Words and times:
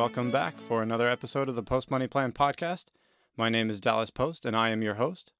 Welcome 0.00 0.30
back 0.30 0.58
for 0.58 0.82
another 0.82 1.10
episode 1.10 1.50
of 1.50 1.56
the 1.56 1.62
Post 1.62 1.90
Money 1.90 2.06
Plan 2.06 2.32
podcast. 2.32 2.86
My 3.36 3.50
name 3.50 3.68
is 3.68 3.82
Dallas 3.82 4.08
Post, 4.10 4.46
and 4.46 4.56
I 4.56 4.70
am 4.70 4.80
your 4.80 4.94
host. 4.94 5.30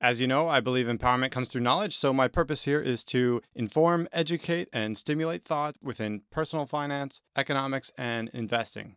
As 0.00 0.20
you 0.20 0.26
know, 0.26 0.48
I 0.48 0.58
believe 0.58 0.86
empowerment 0.86 1.30
comes 1.30 1.48
through 1.48 1.60
knowledge, 1.60 1.96
so 1.96 2.12
my 2.12 2.26
purpose 2.26 2.64
here 2.64 2.80
is 2.80 3.04
to 3.04 3.40
inform, 3.54 4.08
educate, 4.12 4.68
and 4.72 4.98
stimulate 4.98 5.44
thought 5.44 5.76
within 5.80 6.22
personal 6.32 6.66
finance, 6.66 7.20
economics, 7.36 7.92
and 7.96 8.28
investing. 8.34 8.96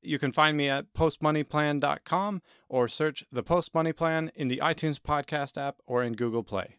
You 0.00 0.18
can 0.18 0.32
find 0.32 0.56
me 0.56 0.70
at 0.70 0.94
postmoneyplan.com 0.94 2.40
or 2.70 2.88
search 2.88 3.24
the 3.30 3.42
Post 3.42 3.74
Money 3.74 3.92
Plan 3.92 4.32
in 4.34 4.48
the 4.48 4.62
iTunes 4.64 4.98
podcast 4.98 5.58
app 5.58 5.82
or 5.86 6.02
in 6.02 6.14
Google 6.14 6.42
Play. 6.42 6.76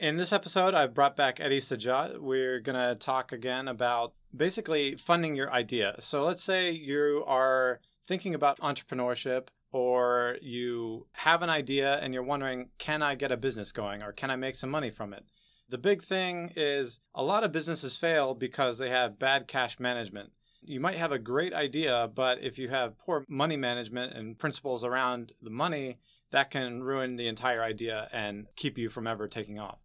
In 0.00 0.16
this 0.16 0.32
episode, 0.32 0.72
I've 0.72 0.94
brought 0.94 1.14
back 1.14 1.40
Eddie 1.40 1.60
Sajjad. 1.60 2.20
We're 2.20 2.58
going 2.58 2.78
to 2.78 2.94
talk 2.94 3.32
again 3.32 3.68
about 3.68 4.14
basically 4.36 4.96
funding 4.96 5.34
your 5.36 5.52
idea. 5.52 5.96
So 6.00 6.24
let's 6.24 6.42
say 6.42 6.70
you 6.70 7.24
are 7.26 7.80
thinking 8.06 8.34
about 8.34 8.60
entrepreneurship 8.60 9.48
or 9.72 10.36
you 10.40 11.06
have 11.12 11.42
an 11.42 11.50
idea 11.50 11.98
and 11.98 12.14
you're 12.14 12.22
wondering, 12.22 12.68
can 12.78 13.02
I 13.02 13.14
get 13.14 13.32
a 13.32 13.36
business 13.36 13.72
going 13.72 14.02
or 14.02 14.12
can 14.12 14.30
I 14.30 14.36
make 14.36 14.56
some 14.56 14.70
money 14.70 14.90
from 14.90 15.12
it? 15.12 15.24
The 15.68 15.78
big 15.78 16.02
thing 16.02 16.52
is 16.56 17.00
a 17.14 17.24
lot 17.24 17.42
of 17.42 17.52
businesses 17.52 17.96
fail 17.96 18.34
because 18.34 18.78
they 18.78 18.90
have 18.90 19.18
bad 19.18 19.48
cash 19.48 19.80
management. 19.80 20.32
You 20.62 20.80
might 20.80 20.96
have 20.96 21.12
a 21.12 21.18
great 21.18 21.52
idea, 21.52 22.10
but 22.14 22.40
if 22.42 22.58
you 22.58 22.68
have 22.68 22.98
poor 22.98 23.24
money 23.28 23.56
management 23.56 24.14
and 24.14 24.38
principles 24.38 24.84
around 24.84 25.32
the 25.42 25.50
money, 25.50 25.98
that 26.30 26.50
can 26.50 26.82
ruin 26.82 27.16
the 27.16 27.28
entire 27.28 27.62
idea 27.62 28.08
and 28.12 28.46
keep 28.56 28.78
you 28.78 28.88
from 28.88 29.06
ever 29.06 29.28
taking 29.28 29.58
off. 29.58 29.78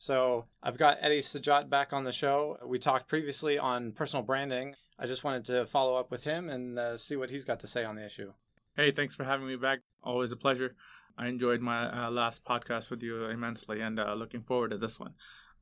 So 0.00 0.46
I've 0.62 0.78
got 0.78 0.96
Eddie 1.02 1.20
Sajjad 1.20 1.68
back 1.68 1.92
on 1.92 2.04
the 2.04 2.10
show. 2.10 2.56
We 2.64 2.78
talked 2.78 3.06
previously 3.06 3.58
on 3.58 3.92
personal 3.92 4.22
branding. 4.22 4.74
I 4.98 5.06
just 5.06 5.24
wanted 5.24 5.44
to 5.44 5.66
follow 5.66 5.94
up 5.94 6.10
with 6.10 6.22
him 6.22 6.48
and 6.48 6.78
uh, 6.78 6.96
see 6.96 7.16
what 7.16 7.28
he's 7.28 7.44
got 7.44 7.60
to 7.60 7.66
say 7.66 7.84
on 7.84 7.96
the 7.96 8.06
issue. 8.06 8.32
Hey, 8.74 8.92
thanks 8.92 9.14
for 9.14 9.24
having 9.24 9.46
me 9.46 9.56
back. 9.56 9.80
Always 10.02 10.32
a 10.32 10.36
pleasure. 10.36 10.74
I 11.18 11.26
enjoyed 11.26 11.60
my 11.60 12.06
uh, 12.06 12.10
last 12.10 12.46
podcast 12.46 12.90
with 12.90 13.02
you 13.02 13.26
immensely 13.26 13.82
and 13.82 14.00
uh, 14.00 14.14
looking 14.14 14.40
forward 14.40 14.70
to 14.70 14.78
this 14.78 14.98
one. 14.98 15.12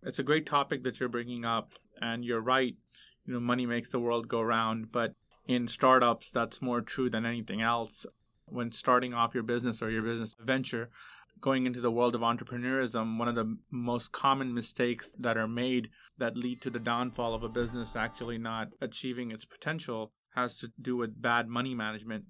It's 0.04 0.20
a 0.20 0.22
great 0.22 0.46
topic 0.46 0.84
that 0.84 1.00
you're 1.00 1.08
bringing 1.08 1.44
up, 1.44 1.72
and 2.00 2.24
you're 2.24 2.40
right. 2.40 2.76
You 3.26 3.34
know, 3.34 3.40
money 3.40 3.66
makes 3.66 3.88
the 3.88 3.98
world 3.98 4.28
go 4.28 4.40
round, 4.40 4.92
but 4.92 5.14
in 5.48 5.66
startups, 5.66 6.30
that's 6.30 6.62
more 6.62 6.80
true 6.80 7.10
than 7.10 7.26
anything 7.26 7.60
else. 7.60 8.06
When 8.46 8.70
starting 8.70 9.14
off 9.14 9.34
your 9.34 9.42
business 9.42 9.82
or 9.82 9.90
your 9.90 10.02
business 10.02 10.36
venture, 10.38 10.90
going 11.40 11.66
into 11.66 11.80
the 11.80 11.90
world 11.90 12.14
of 12.14 12.20
entrepreneurism, 12.20 13.18
one 13.18 13.28
of 13.28 13.34
the 13.34 13.56
most 13.70 14.12
common 14.12 14.54
mistakes 14.54 15.14
that 15.18 15.36
are 15.36 15.48
made 15.48 15.90
that 16.18 16.36
lead 16.36 16.60
to 16.62 16.70
the 16.70 16.78
downfall 16.78 17.34
of 17.34 17.42
a 17.42 17.48
business 17.48 17.96
actually 17.96 18.38
not 18.38 18.68
achieving 18.80 19.30
its 19.30 19.44
potential 19.44 20.12
has 20.34 20.56
to 20.56 20.72
do 20.80 20.96
with 20.96 21.20
bad 21.20 21.48
money 21.48 21.74
management. 21.74 22.24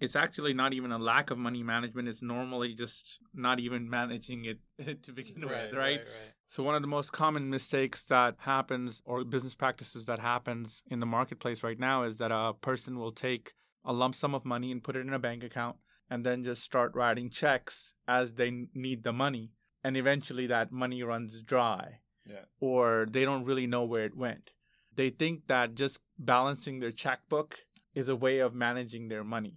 It's 0.00 0.14
actually 0.14 0.54
not 0.54 0.72
even 0.74 0.92
a 0.92 0.98
lack 0.98 1.30
of 1.30 1.38
money 1.38 1.62
management, 1.62 2.06
it's 2.06 2.22
normally 2.22 2.72
just 2.72 3.18
not 3.34 3.58
even 3.58 3.90
managing 3.90 4.44
it 4.44 5.02
to 5.02 5.12
begin 5.12 5.42
right, 5.42 5.50
with, 5.64 5.72
right? 5.72 5.78
right? 5.78 5.96
Right, 5.98 6.32
So 6.46 6.62
one 6.62 6.76
of 6.76 6.82
the 6.82 6.88
most 6.88 7.12
common 7.12 7.50
mistakes 7.50 8.04
that 8.04 8.36
happens 8.38 9.02
or 9.04 9.24
business 9.24 9.56
practices 9.56 10.06
that 10.06 10.20
happens 10.20 10.82
in 10.88 11.00
the 11.00 11.06
marketplace 11.06 11.64
right 11.64 11.78
now 11.78 12.04
is 12.04 12.18
that 12.18 12.30
a 12.30 12.52
person 12.60 12.98
will 12.98 13.12
take 13.12 13.54
a 13.84 13.92
lump 13.92 14.14
sum 14.14 14.34
of 14.34 14.44
money 14.44 14.70
and 14.70 14.84
put 14.84 14.94
it 14.94 15.00
in 15.00 15.12
a 15.12 15.18
bank 15.18 15.42
account 15.42 15.76
and 16.10 16.24
then 16.24 16.44
just 16.44 16.62
start 16.62 16.94
writing 16.94 17.30
checks 17.30 17.94
as 18.06 18.32
they 18.32 18.66
need 18.74 19.02
the 19.02 19.12
money 19.12 19.52
and 19.84 19.96
eventually 19.96 20.46
that 20.46 20.72
money 20.72 21.02
runs 21.02 21.40
dry. 21.42 22.00
Yeah. 22.26 22.44
or 22.60 23.06
they 23.08 23.24
don't 23.24 23.46
really 23.46 23.66
know 23.66 23.84
where 23.84 24.04
it 24.04 24.14
went. 24.14 24.50
They 24.94 25.08
think 25.08 25.46
that 25.46 25.74
just 25.74 26.00
balancing 26.18 26.78
their 26.80 26.90
checkbook 26.90 27.60
is 27.94 28.10
a 28.10 28.16
way 28.16 28.40
of 28.40 28.54
managing 28.54 29.08
their 29.08 29.24
money. 29.24 29.54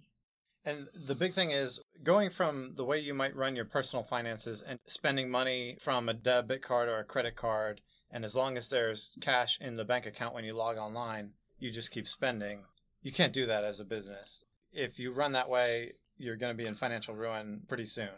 And 0.64 0.88
the 0.94 1.14
big 1.14 1.34
thing 1.34 1.50
is 1.50 1.80
going 2.02 2.30
from 2.30 2.72
the 2.76 2.84
way 2.84 2.98
you 2.98 3.12
might 3.12 3.36
run 3.36 3.56
your 3.56 3.66
personal 3.66 4.04
finances 4.04 4.62
and 4.66 4.78
spending 4.86 5.28
money 5.28 5.76
from 5.80 6.08
a 6.08 6.14
debit 6.14 6.62
card 6.62 6.88
or 6.88 6.98
a 6.98 7.04
credit 7.04 7.36
card 7.36 7.82
and 8.10 8.24
as 8.24 8.34
long 8.34 8.56
as 8.56 8.68
there's 8.68 9.16
cash 9.20 9.58
in 9.60 9.76
the 9.76 9.84
bank 9.84 10.06
account 10.06 10.34
when 10.34 10.44
you 10.44 10.54
log 10.54 10.78
online 10.78 11.32
you 11.58 11.70
just 11.70 11.90
keep 11.90 12.08
spending. 12.08 12.64
You 13.02 13.12
can't 13.12 13.32
do 13.32 13.46
that 13.46 13.64
as 13.64 13.80
a 13.80 13.84
business. 13.84 14.44
If 14.72 14.98
you 14.98 15.12
run 15.12 15.32
that 15.32 15.48
way 15.48 15.92
you're 16.22 16.36
going 16.36 16.56
to 16.56 16.62
be 16.62 16.68
in 16.68 16.74
financial 16.74 17.14
ruin 17.14 17.62
pretty 17.68 17.84
soon. 17.84 18.08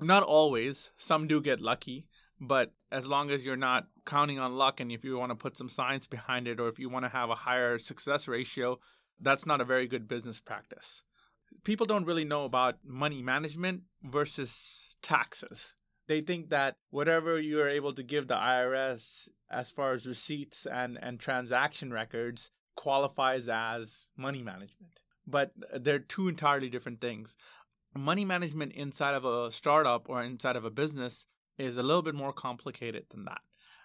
Not 0.00 0.22
always. 0.22 0.90
Some 0.98 1.26
do 1.26 1.40
get 1.40 1.60
lucky, 1.60 2.06
but 2.40 2.72
as 2.90 3.06
long 3.06 3.30
as 3.30 3.44
you're 3.44 3.56
not 3.56 3.86
counting 4.04 4.38
on 4.38 4.56
luck 4.56 4.80
and 4.80 4.90
if 4.90 5.04
you 5.04 5.16
want 5.16 5.30
to 5.30 5.36
put 5.36 5.56
some 5.56 5.68
science 5.68 6.06
behind 6.06 6.48
it 6.48 6.58
or 6.58 6.68
if 6.68 6.78
you 6.78 6.88
want 6.88 7.04
to 7.04 7.10
have 7.10 7.30
a 7.30 7.34
higher 7.34 7.78
success 7.78 8.26
ratio, 8.26 8.78
that's 9.20 9.46
not 9.46 9.60
a 9.60 9.64
very 9.64 9.86
good 9.86 10.08
business 10.08 10.40
practice. 10.40 11.02
People 11.64 11.86
don't 11.86 12.06
really 12.06 12.24
know 12.24 12.44
about 12.44 12.78
money 12.84 13.22
management 13.22 13.82
versus 14.02 14.96
taxes. 15.02 15.74
They 16.08 16.20
think 16.20 16.48
that 16.48 16.74
whatever 16.90 17.38
you 17.38 17.60
are 17.60 17.68
able 17.68 17.92
to 17.94 18.02
give 18.02 18.26
the 18.26 18.34
IRS 18.34 19.28
as 19.50 19.70
far 19.70 19.92
as 19.92 20.06
receipts 20.06 20.66
and, 20.66 20.98
and 21.00 21.20
transaction 21.20 21.92
records 21.92 22.50
qualifies 22.74 23.48
as 23.48 24.06
money 24.16 24.42
management 24.42 25.02
but 25.30 25.52
they're 25.78 25.98
two 25.98 26.28
entirely 26.28 26.68
different 26.68 27.00
things. 27.00 27.36
Money 27.94 28.24
management 28.24 28.72
inside 28.72 29.14
of 29.14 29.24
a 29.24 29.50
startup 29.50 30.08
or 30.08 30.22
inside 30.22 30.56
of 30.56 30.64
a 30.64 30.70
business 30.70 31.26
is 31.58 31.76
a 31.76 31.82
little 31.82 32.02
bit 32.02 32.14
more 32.14 32.32
complicated 32.32 33.04
than 33.10 33.24
that. 33.24 33.40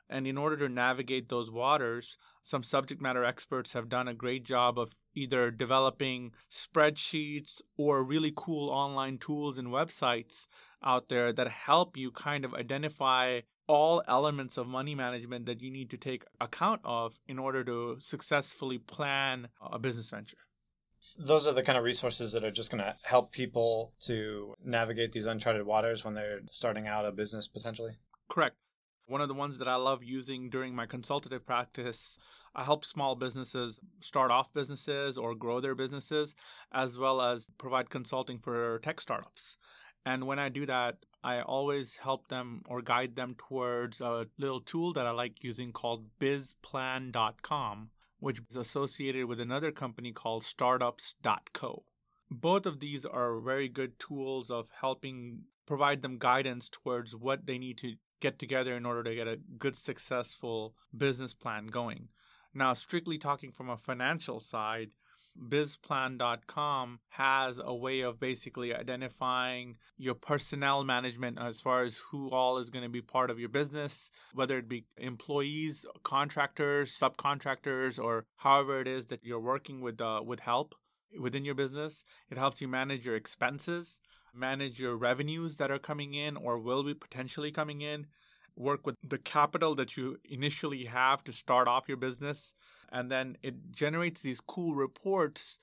And 0.09 0.27
in 0.27 0.37
order 0.37 0.57
to 0.57 0.69
navigate 0.69 1.29
those 1.29 1.49
waters, 1.49 2.17
some 2.43 2.61
subject 2.61 3.01
matter 3.01 3.23
experts 3.25 3.73
have 3.73 3.89
done 3.89 4.07
a 4.07 4.13
great 4.13 4.43
job 4.43 4.77
of 4.77 4.95
either 5.15 5.49
developing 5.49 6.31
spreadsheets 6.51 7.61
or 7.75 8.03
really 8.03 8.31
cool 8.35 8.69
online 8.69 9.17
tools 9.17 9.57
and 9.57 9.69
websites 9.69 10.45
out 10.83 11.09
there 11.09 11.33
that 11.33 11.47
help 11.47 11.97
you 11.97 12.11
kind 12.11 12.45
of 12.45 12.53
identify 12.53 13.41
all 13.67 14.03
elements 14.07 14.57
of 14.57 14.67
money 14.67 14.93
management 14.93 15.47
that 15.47 15.59
you 15.59 15.71
need 15.71 15.89
to 15.89 15.97
take 15.97 16.23
account 16.39 16.81
of 16.83 17.19
in 17.27 17.39
order 17.39 17.63
to 17.63 17.97
successfully 17.99 18.77
plan 18.77 19.47
a 19.59 19.79
business 19.79 20.11
venture 20.11 20.37
those 21.17 21.47
are 21.47 21.53
the 21.53 21.63
kind 21.63 21.77
of 21.77 21.83
resources 21.83 22.33
that 22.33 22.43
are 22.43 22.51
just 22.51 22.71
going 22.71 22.83
to 22.83 22.95
help 23.03 23.31
people 23.31 23.93
to 24.01 24.53
navigate 24.63 25.11
these 25.11 25.25
uncharted 25.25 25.65
waters 25.65 26.03
when 26.03 26.13
they're 26.13 26.41
starting 26.49 26.87
out 26.87 27.05
a 27.05 27.11
business 27.11 27.47
potentially. 27.47 27.97
Correct. 28.29 28.55
One 29.07 29.21
of 29.21 29.27
the 29.27 29.35
ones 29.35 29.59
that 29.59 29.67
I 29.67 29.75
love 29.75 30.03
using 30.03 30.49
during 30.49 30.75
my 30.75 30.87
consultative 30.87 31.45
practice, 31.45 32.17
I 32.55 32.63
help 32.63 32.83
small 32.83 33.15
businesses 33.15 33.79
start 33.99 34.31
off 34.31 34.51
businesses 34.51 35.17
or 35.17 35.35
grow 35.35 35.61
their 35.61 35.75
businesses, 35.75 36.35
as 36.71 36.97
well 36.97 37.21
as 37.21 37.47
provide 37.57 37.89
consulting 37.89 38.39
for 38.39 38.79
tech 38.79 38.99
startups. 38.99 39.57
And 40.05 40.25
when 40.25 40.39
I 40.39 40.49
do 40.49 40.65
that, 40.65 40.97
I 41.23 41.41
always 41.41 41.97
help 41.97 42.27
them 42.27 42.63
or 42.67 42.81
guide 42.81 43.15
them 43.15 43.35
towards 43.37 44.01
a 44.01 44.27
little 44.37 44.61
tool 44.61 44.93
that 44.93 45.07
I 45.07 45.11
like 45.11 45.43
using 45.43 45.71
called 45.71 46.05
bizplan.com 46.19 47.89
which 48.25 48.41
is 48.49 48.57
associated 48.57 49.27
with 49.27 49.39
another 49.39 49.71
company 49.71 50.11
called 50.11 50.43
startups.co. 50.43 51.83
Both 52.31 52.65
of 52.65 52.79
these 52.79 53.05
are 53.05 53.39
very 53.39 53.69
good 53.69 53.99
tools 53.99 54.49
of 54.49 54.71
helping 54.81 55.41
provide 55.67 56.01
them 56.01 56.17
guidance 56.17 56.67
towards 56.67 57.15
what 57.15 57.45
they 57.45 57.59
need 57.59 57.77
to 57.77 57.93
get 58.21 58.39
together 58.39 58.75
in 58.75 58.83
order 58.83 59.03
to 59.03 59.13
get 59.13 59.27
a 59.27 59.37
good, 59.59 59.75
successful 59.75 60.73
business 60.97 61.35
plan 61.35 61.67
going. 61.67 62.07
Now, 62.51 62.73
strictly 62.73 63.19
talking 63.19 63.51
from 63.51 63.69
a 63.69 63.77
financial 63.77 64.39
side, 64.39 64.89
bizplan.com 65.41 66.99
has 67.09 67.59
a 67.63 67.73
way 67.73 68.01
of 68.01 68.19
basically 68.19 68.73
identifying 68.73 69.77
your 69.97 70.13
personnel 70.13 70.83
management 70.83 71.37
as 71.39 71.61
far 71.61 71.83
as 71.83 71.97
who 72.11 72.29
all 72.29 72.57
is 72.57 72.69
going 72.69 72.83
to 72.83 72.89
be 72.89 73.01
part 73.01 73.29
of 73.29 73.39
your 73.39 73.49
business, 73.49 74.11
whether 74.33 74.57
it 74.57 74.69
be 74.69 74.85
employees, 74.97 75.85
contractors, 76.03 76.97
subcontractors, 76.97 78.01
or 78.01 78.25
however 78.37 78.79
it 78.81 78.87
is 78.87 79.07
that 79.07 79.23
you're 79.23 79.39
working 79.39 79.81
with 79.81 80.01
uh, 80.01 80.21
with 80.25 80.41
help 80.41 80.75
within 81.19 81.45
your 81.45 81.55
business. 81.55 82.03
It 82.29 82.37
helps 82.37 82.61
you 82.61 82.67
manage 82.67 83.05
your 83.05 83.15
expenses, 83.15 84.01
manage 84.33 84.79
your 84.79 84.95
revenues 84.95 85.57
that 85.57 85.71
are 85.71 85.79
coming 85.79 86.13
in 86.13 86.35
or 86.37 86.59
will 86.59 86.83
be 86.83 86.93
potentially 86.93 87.51
coming 87.51 87.81
in, 87.81 88.07
work 88.57 88.85
with 88.85 88.95
the 89.07 89.17
capital 89.17 89.75
that 89.75 89.97
you 89.97 90.19
initially 90.29 90.85
have 90.85 91.23
to 91.23 91.31
start 91.31 91.67
off 91.67 91.87
your 91.87 91.97
business 91.97 92.53
and 92.91 93.11
then 93.11 93.37
it 93.41 93.71
generates 93.71 94.21
these 94.21 94.39
cool 94.39 94.75
reports. 94.75 95.59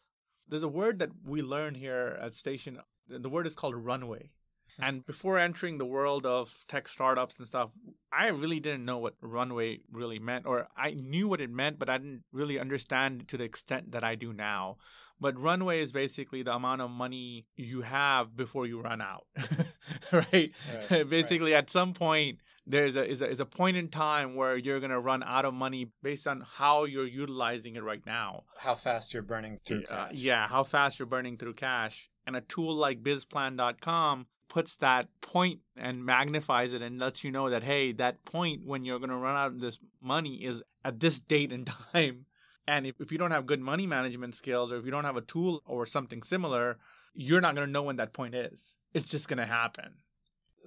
There's 0.48 0.62
a 0.62 0.68
word 0.68 0.98
that 0.98 1.10
we 1.24 1.40
learn 1.40 1.74
here 1.74 2.18
at 2.20 2.34
Station. 2.34 2.78
The 3.08 3.28
word 3.28 3.46
is 3.46 3.54
called 3.54 3.74
runway. 3.76 4.30
And 4.78 5.04
before 5.06 5.38
entering 5.38 5.78
the 5.78 5.84
world 5.84 6.24
of 6.26 6.64
tech 6.66 6.88
startups 6.88 7.38
and 7.38 7.46
stuff, 7.46 7.70
I 8.12 8.28
really 8.28 8.58
didn't 8.60 8.84
know 8.84 8.98
what 8.98 9.14
runway 9.20 9.80
really 9.90 10.18
meant, 10.18 10.46
or 10.46 10.68
I 10.76 10.92
knew 10.92 11.28
what 11.28 11.40
it 11.40 11.50
meant, 11.50 11.78
but 11.78 11.88
I 11.88 11.98
didn't 11.98 12.24
really 12.32 12.58
understand 12.58 13.28
to 13.28 13.36
the 13.36 13.44
extent 13.44 13.92
that 13.92 14.02
I 14.04 14.14
do 14.14 14.32
now. 14.32 14.76
But 15.20 15.38
runway 15.40 15.80
is 15.80 15.92
basically 15.92 16.42
the 16.42 16.52
amount 16.54 16.80
of 16.80 16.90
money 16.90 17.46
you 17.54 17.82
have 17.82 18.36
before 18.36 18.66
you 18.66 18.80
run 18.80 19.00
out. 19.00 19.26
right? 20.12 20.50
Right, 20.90 21.08
Basically, 21.08 21.54
at 21.54 21.70
some 21.70 21.94
point, 21.94 22.38
there's 22.66 22.96
a 22.96 23.04
is, 23.08 23.22
a 23.22 23.28
is 23.30 23.38
a 23.40 23.44
point 23.46 23.76
in 23.76 23.88
time 23.88 24.34
where 24.34 24.56
you're 24.56 24.80
gonna 24.80 24.98
run 25.00 25.22
out 25.22 25.44
of 25.44 25.54
money 25.54 25.90
based 26.02 26.26
on 26.26 26.44
how 26.56 26.84
you're 26.84 27.06
utilizing 27.06 27.76
it 27.76 27.82
right 27.84 28.04
now. 28.04 28.44
How 28.58 28.74
fast 28.74 29.12
you're 29.14 29.22
burning 29.22 29.58
through 29.64 29.84
Uh, 29.90 30.06
cash. 30.08 30.12
yeah, 30.14 30.48
how 30.48 30.64
fast 30.64 30.98
you're 30.98 31.06
burning 31.06 31.36
through 31.36 31.54
cash. 31.54 32.08
And 32.26 32.36
a 32.36 32.40
tool 32.40 32.74
like 32.76 33.02
bizplan.com 33.02 34.26
puts 34.52 34.76
that 34.76 35.08
point 35.22 35.60
and 35.78 36.04
magnifies 36.04 36.74
it 36.74 36.82
and 36.82 36.98
lets 36.98 37.24
you 37.24 37.30
know 37.30 37.48
that 37.48 37.62
hey, 37.62 37.90
that 37.90 38.22
point 38.26 38.60
when 38.66 38.84
you're 38.84 38.98
going 38.98 39.08
to 39.08 39.16
run 39.16 39.34
out 39.34 39.46
of 39.52 39.60
this 39.60 39.78
money 40.02 40.44
is 40.44 40.62
at 40.84 41.00
this 41.00 41.18
date 41.18 41.50
and 41.50 41.66
time. 41.92 42.26
And 42.68 42.86
if, 42.86 43.00
if 43.00 43.10
you 43.10 43.16
don't 43.16 43.30
have 43.30 43.46
good 43.46 43.60
money 43.60 43.86
management 43.86 44.34
skills 44.34 44.70
or 44.70 44.76
if 44.76 44.84
you 44.84 44.90
don't 44.90 45.04
have 45.06 45.16
a 45.16 45.22
tool 45.22 45.62
or 45.64 45.86
something 45.86 46.22
similar, 46.22 46.76
you're 47.14 47.40
not 47.40 47.54
going 47.54 47.66
to 47.66 47.72
know 47.72 47.82
when 47.82 47.96
that 47.96 48.12
point 48.12 48.34
is. 48.34 48.76
It's 48.92 49.10
just 49.10 49.26
going 49.26 49.38
to 49.38 49.46
happen. 49.46 49.94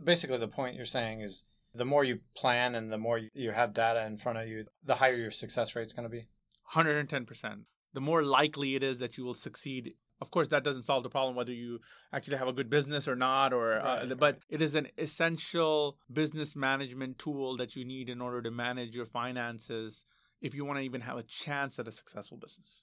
Basically, 0.03 0.37
the 0.39 0.47
point 0.47 0.75
you're 0.75 0.85
saying 0.87 1.21
is 1.21 1.43
the 1.75 1.85
more 1.85 2.03
you 2.03 2.21
plan 2.35 2.73
and 2.73 2.91
the 2.91 2.97
more 2.97 3.19
you- 3.19 3.29
you 3.35 3.51
have 3.51 3.71
data 3.71 4.03
in 4.07 4.17
front 4.17 4.39
of 4.39 4.47
you, 4.47 4.65
the 4.83 4.95
higher 4.95 5.15
your 5.15 5.29
success 5.31 5.75
rate 5.75 5.85
is 5.85 5.93
going 5.93 6.09
to 6.09 6.17
be. 6.17 6.25
110%. 6.73 7.65
The 7.93 8.01
more 8.01 8.23
likely 8.23 8.75
it 8.75 8.81
is 8.81 8.97
that 8.97 9.15
you 9.15 9.23
will 9.23 9.35
succeed. 9.35 9.93
Of 10.21 10.31
course, 10.31 10.47
that 10.49 10.63
doesn't 10.63 10.83
solve 10.83 11.03
the 11.03 11.09
problem 11.09 11.35
whether 11.35 11.51
you 11.51 11.79
actually 12.13 12.37
have 12.37 12.47
a 12.47 12.53
good 12.53 12.69
business 12.69 13.07
or 13.07 13.15
not, 13.15 13.51
or 13.51 13.79
uh, 13.79 14.05
Right, 14.05 14.17
but 14.17 14.39
it 14.49 14.61
is 14.61 14.75
an 14.75 14.87
essential 14.97 15.97
business 16.11 16.55
management 16.55 17.19
tool 17.19 17.57
that 17.57 17.75
you 17.75 17.83
need 17.83 18.09
in 18.09 18.21
order 18.21 18.41
to 18.41 18.51
manage 18.51 18.95
your 18.95 19.05
finances 19.05 20.05
if 20.41 20.55
you 20.55 20.63
want 20.63 20.79
to 20.79 20.83
even 20.83 21.01
have 21.01 21.17
a 21.17 21.23
chance 21.23 21.79
at 21.79 21.87
a 21.87 21.91
successful 21.91 22.37
business. 22.37 22.81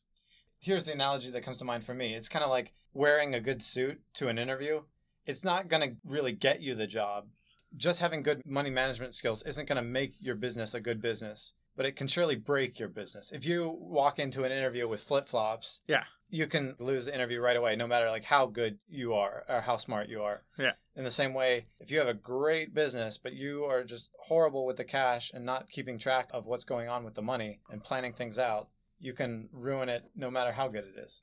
Here's 0.59 0.85
the 0.85 0.93
analogy 0.93 1.31
that 1.31 1.43
comes 1.43 1.59
to 1.59 1.65
mind 1.65 1.85
for 1.85 1.95
me. 1.95 2.15
It's 2.15 2.29
kind 2.29 2.45
of 2.45 2.51
like 2.51 2.75
wearing 2.93 3.35
a 3.35 3.41
good 3.41 3.63
suit 3.63 4.01
to 4.15 4.29
an 4.29 4.39
interview. 4.39 4.83
It's 5.27 5.45
not 5.45 5.69
going 5.69 5.83
to 5.89 5.97
really 6.05 6.33
get 6.33 6.61
you 6.61 6.75
the 6.75 6.87
job. 6.87 7.29
Just 7.77 8.01
having 8.01 8.23
good 8.23 8.43
money 8.45 8.71
management 8.71 9.15
skills 9.15 9.43
isn't 9.45 9.67
going 9.67 9.77
to 9.77 9.83
make 9.83 10.13
your 10.21 10.35
business 10.35 10.75
a 10.75 10.81
good 10.81 11.01
business, 11.01 11.55
but 11.77 11.87
it 11.87 11.97
can 11.97 12.07
surely 12.09 12.37
break 12.37 12.79
your 12.79 12.89
business. 12.89 13.33
If 13.33 13.45
you 13.47 13.69
walk 13.81 14.19
into 14.19 14.45
an 14.45 14.53
interview 14.53 14.87
with 14.89 15.03
flip-flops, 15.03 15.81
Yeah. 15.87 16.05
you 16.29 16.47
can 16.47 16.77
lose 16.79 17.07
the 17.07 17.15
interview 17.15 17.41
right 17.41 17.57
away 17.57 17.77
no 17.77 17.87
matter 17.87 18.11
like 18.11 18.25
how 18.25 18.47
good 18.47 18.79
you 18.89 19.15
are 19.15 19.45
or 19.49 19.61
how 19.63 19.77
smart 19.77 20.09
you 20.09 20.23
are. 20.23 20.45
Yeah. 20.59 20.73
In 20.95 21.05
the 21.05 21.11
same 21.11 21.35
way, 21.35 21.67
if 21.81 21.91
you 21.91 21.99
have 21.99 22.09
a 22.09 22.15
great 22.15 22.75
business 22.75 23.19
but 23.19 23.33
you 23.35 23.65
are 23.65 23.85
just 23.85 24.11
horrible 24.21 24.65
with 24.67 24.77
the 24.77 24.85
cash 24.85 25.31
and 25.35 25.45
not 25.45 25.71
keeping 25.71 25.99
track 25.99 26.29
of 26.33 26.47
what's 26.47 26.65
going 26.65 26.89
on 26.89 27.05
with 27.05 27.15
the 27.15 27.23
money 27.23 27.61
and 27.71 27.83
planning 27.85 28.13
things 28.13 28.39
out, 28.39 28.69
you 28.99 29.13
can 29.13 29.49
ruin 29.53 29.89
it 29.89 30.05
no 30.15 30.31
matter 30.31 30.53
how 30.53 30.69
good 30.69 30.85
it 30.85 30.99
is. 30.99 31.23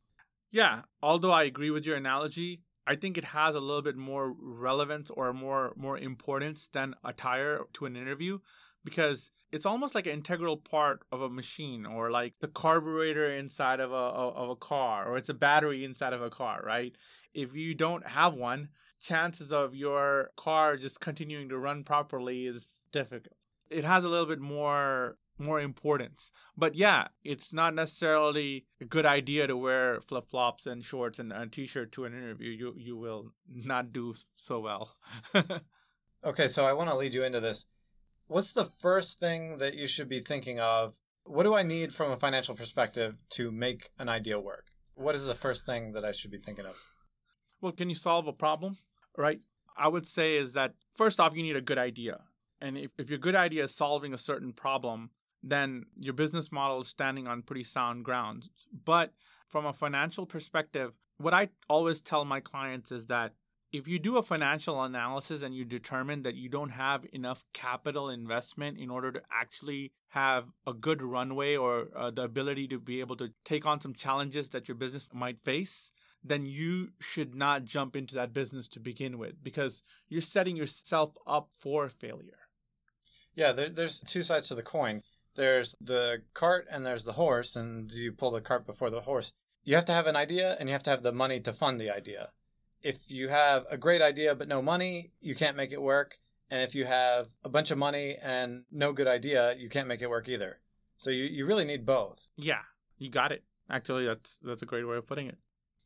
Yeah, 0.51 0.81
although 1.01 1.31
I 1.31 1.43
agree 1.43 1.69
with 1.69 1.85
your 1.85 1.95
analogy, 1.95 2.61
I 2.87 2.95
think 2.95 3.17
it 3.19 3.25
has 3.25 3.53
a 3.53 3.59
little 3.59 3.83
bit 3.83 3.95
more 3.95 4.33
relevance 4.39 5.11
or 5.11 5.31
more 5.31 5.73
more 5.75 5.97
importance 5.97 6.67
than 6.73 6.95
attire 7.03 7.61
to 7.73 7.85
an 7.85 7.95
interview 7.95 8.39
because 8.83 9.31
it's 9.51 9.65
almost 9.65 9.95
like 9.95 10.05
an 10.05 10.13
integral 10.13 10.57
part 10.57 11.03
of 11.11 11.21
a 11.21 11.29
machine 11.29 11.85
or 11.85 12.11
like 12.11 12.33
the 12.39 12.47
carburetor 12.47 13.33
inside 13.33 13.79
of 13.79 13.91
a 13.91 13.95
of 13.95 14.49
a 14.49 14.55
car 14.55 15.07
or 15.07 15.17
it's 15.17 15.29
a 15.29 15.33
battery 15.33 15.83
inside 15.83 16.13
of 16.13 16.21
a 16.21 16.29
car, 16.29 16.61
right? 16.65 16.95
If 17.33 17.55
you 17.55 17.73
don't 17.73 18.07
have 18.07 18.33
one, 18.33 18.69
chances 19.01 19.51
of 19.51 19.75
your 19.75 20.31
car 20.35 20.77
just 20.77 20.99
continuing 20.99 21.49
to 21.49 21.57
run 21.57 21.83
properly 21.83 22.45
is 22.45 22.83
difficult. 22.91 23.33
It 23.69 23.85
has 23.85 24.03
a 24.03 24.09
little 24.09 24.25
bit 24.25 24.39
more 24.39 25.17
more 25.37 25.61
importance. 25.61 26.31
But 26.57 26.75
yeah, 26.75 27.07
it's 27.23 27.53
not 27.53 27.73
necessarily 27.73 28.65
a 28.81 28.85
good 28.85 29.05
idea 29.05 29.47
to 29.47 29.55
wear 29.55 30.01
flip 30.01 30.27
flops 30.29 30.65
and 30.65 30.83
shorts 30.83 31.17
and 31.17 31.31
a 31.31 31.47
t 31.47 31.65
shirt 31.65 31.91
to 31.93 32.05
an 32.05 32.13
interview. 32.13 32.49
You 32.49 32.73
you 32.77 32.97
will 32.97 33.31
not 33.47 33.93
do 33.93 34.15
so 34.35 34.59
well. 34.59 34.95
Okay, 36.23 36.49
so 36.49 36.65
I 36.65 36.73
want 36.73 36.89
to 36.89 36.95
lead 36.95 37.13
you 37.13 37.23
into 37.23 37.39
this. 37.39 37.65
What's 38.29 38.51
the 38.51 38.65
first 38.65 39.19
thing 39.19 39.57
that 39.57 39.73
you 39.73 39.87
should 39.87 40.07
be 40.07 40.19
thinking 40.19 40.59
of? 40.59 40.93
What 41.23 41.43
do 41.43 41.55
I 41.55 41.63
need 41.63 41.95
from 41.95 42.11
a 42.11 42.17
financial 42.17 42.53
perspective 42.53 43.15
to 43.31 43.51
make 43.51 43.89
an 43.97 44.07
idea 44.07 44.39
work? 44.39 44.65
What 44.93 45.15
is 45.15 45.25
the 45.25 45.33
first 45.33 45.65
thing 45.65 45.93
that 45.93 46.05
I 46.05 46.11
should 46.11 46.29
be 46.29 46.37
thinking 46.37 46.67
of? 46.67 46.75
well, 47.59 47.71
can 47.71 47.89
you 47.89 47.95
solve 47.95 48.27
a 48.27 48.31
problem? 48.31 48.77
Right? 49.17 49.41
I 49.75 49.87
would 49.87 50.05
say 50.05 50.37
is 50.37 50.53
that 50.53 50.75
first 50.95 51.19
off, 51.19 51.35
you 51.35 51.41
need 51.41 51.55
a 51.55 51.61
good 51.61 51.79
idea. 51.79 52.19
And 52.61 52.77
if, 52.77 52.91
if 52.99 53.09
your 53.09 53.17
good 53.17 53.35
idea 53.35 53.63
is 53.63 53.75
solving 53.75 54.13
a 54.13 54.17
certain 54.17 54.53
problem, 54.53 55.09
then 55.41 55.85
your 55.95 56.13
business 56.13 56.51
model 56.51 56.81
is 56.81 56.87
standing 56.87 57.27
on 57.27 57.41
pretty 57.41 57.63
sound 57.63 58.05
ground. 58.05 58.49
But 58.85 59.11
from 59.47 59.65
a 59.65 59.73
financial 59.73 60.27
perspective, 60.27 60.91
what 61.17 61.33
I 61.33 61.49
always 61.67 61.99
tell 61.99 62.25
my 62.25 62.41
clients 62.41 62.91
is 62.91 63.07
that 63.07 63.33
if 63.71 63.87
you 63.87 63.99
do 63.99 64.17
a 64.17 64.23
financial 64.23 64.81
analysis 64.83 65.43
and 65.43 65.55
you 65.55 65.63
determine 65.63 66.23
that 66.23 66.35
you 66.35 66.49
don't 66.49 66.71
have 66.71 67.05
enough 67.13 67.43
capital 67.53 68.09
investment 68.09 68.77
in 68.77 68.89
order 68.89 69.11
to 69.11 69.21
actually 69.31 69.91
have 70.09 70.45
a 70.65 70.73
good 70.73 71.01
runway 71.01 71.55
or 71.55 71.87
uh, 71.95 72.09
the 72.09 72.23
ability 72.23 72.67
to 72.67 72.79
be 72.79 72.99
able 72.99 73.15
to 73.15 73.29
take 73.45 73.65
on 73.65 73.79
some 73.79 73.93
challenges 73.93 74.49
that 74.49 74.67
your 74.67 74.75
business 74.75 75.07
might 75.13 75.39
face, 75.39 75.91
then 76.23 76.45
you 76.45 76.89
should 76.99 77.35
not 77.35 77.63
jump 77.63 77.95
into 77.95 78.15
that 78.15 78.33
business 78.33 78.67
to 78.67 78.79
begin 78.79 79.17
with 79.17 79.43
because 79.43 79.83
you're 80.07 80.21
setting 80.21 80.57
yourself 80.57 81.15
up 81.27 81.49
for 81.59 81.89
failure. 81.89 82.39
Yeah, 83.35 83.51
there, 83.51 83.69
there's 83.69 84.01
two 84.01 84.23
sides 84.23 84.47
to 84.47 84.55
the 84.55 84.63
coin. 84.63 85.03
There's 85.35 85.75
the 85.79 86.23
cart 86.33 86.67
and 86.71 86.85
there's 86.85 87.05
the 87.05 87.13
horse, 87.13 87.55
and 87.55 87.87
do 87.87 87.97
you 87.97 88.11
pull 88.11 88.31
the 88.31 88.41
cart 88.41 88.65
before 88.65 88.89
the 88.89 89.01
horse? 89.01 89.31
You 89.63 89.75
have 89.75 89.85
to 89.85 89.93
have 89.93 90.07
an 90.07 90.15
idea 90.15 90.57
and 90.59 90.67
you 90.67 90.73
have 90.73 90.83
to 90.83 90.89
have 90.89 91.03
the 91.03 91.11
money 91.11 91.39
to 91.41 91.53
fund 91.53 91.79
the 91.79 91.91
idea. 91.91 92.31
If 92.81 93.11
you 93.11 93.27
have 93.29 93.65
a 93.69 93.77
great 93.77 94.01
idea 94.01 94.35
but 94.35 94.47
no 94.47 94.61
money, 94.61 95.11
you 95.21 95.35
can't 95.35 95.57
make 95.57 95.71
it 95.71 95.81
work. 95.81 96.17
And 96.49 96.61
if 96.61 96.73
you 96.73 96.85
have 96.85 97.27
a 97.43 97.49
bunch 97.49 97.69
of 97.71 97.77
money 97.77 98.17
and 98.21 98.63
no 98.71 98.91
good 98.93 99.07
idea, 99.07 99.55
you 99.57 99.69
can't 99.69 99.87
make 99.87 100.01
it 100.01 100.09
work 100.09 100.27
either. 100.27 100.59
So 100.97 101.09
you, 101.11 101.25
you 101.25 101.45
really 101.45 101.65
need 101.65 101.85
both. 101.85 102.27
Yeah, 102.35 102.61
you 102.97 103.09
got 103.09 103.31
it. 103.31 103.43
Actually, 103.69 104.05
that's 104.05 104.37
that's 104.41 104.61
a 104.61 104.65
great 104.65 104.87
way 104.87 104.97
of 104.97 105.05
putting 105.05 105.27
it. 105.27 105.37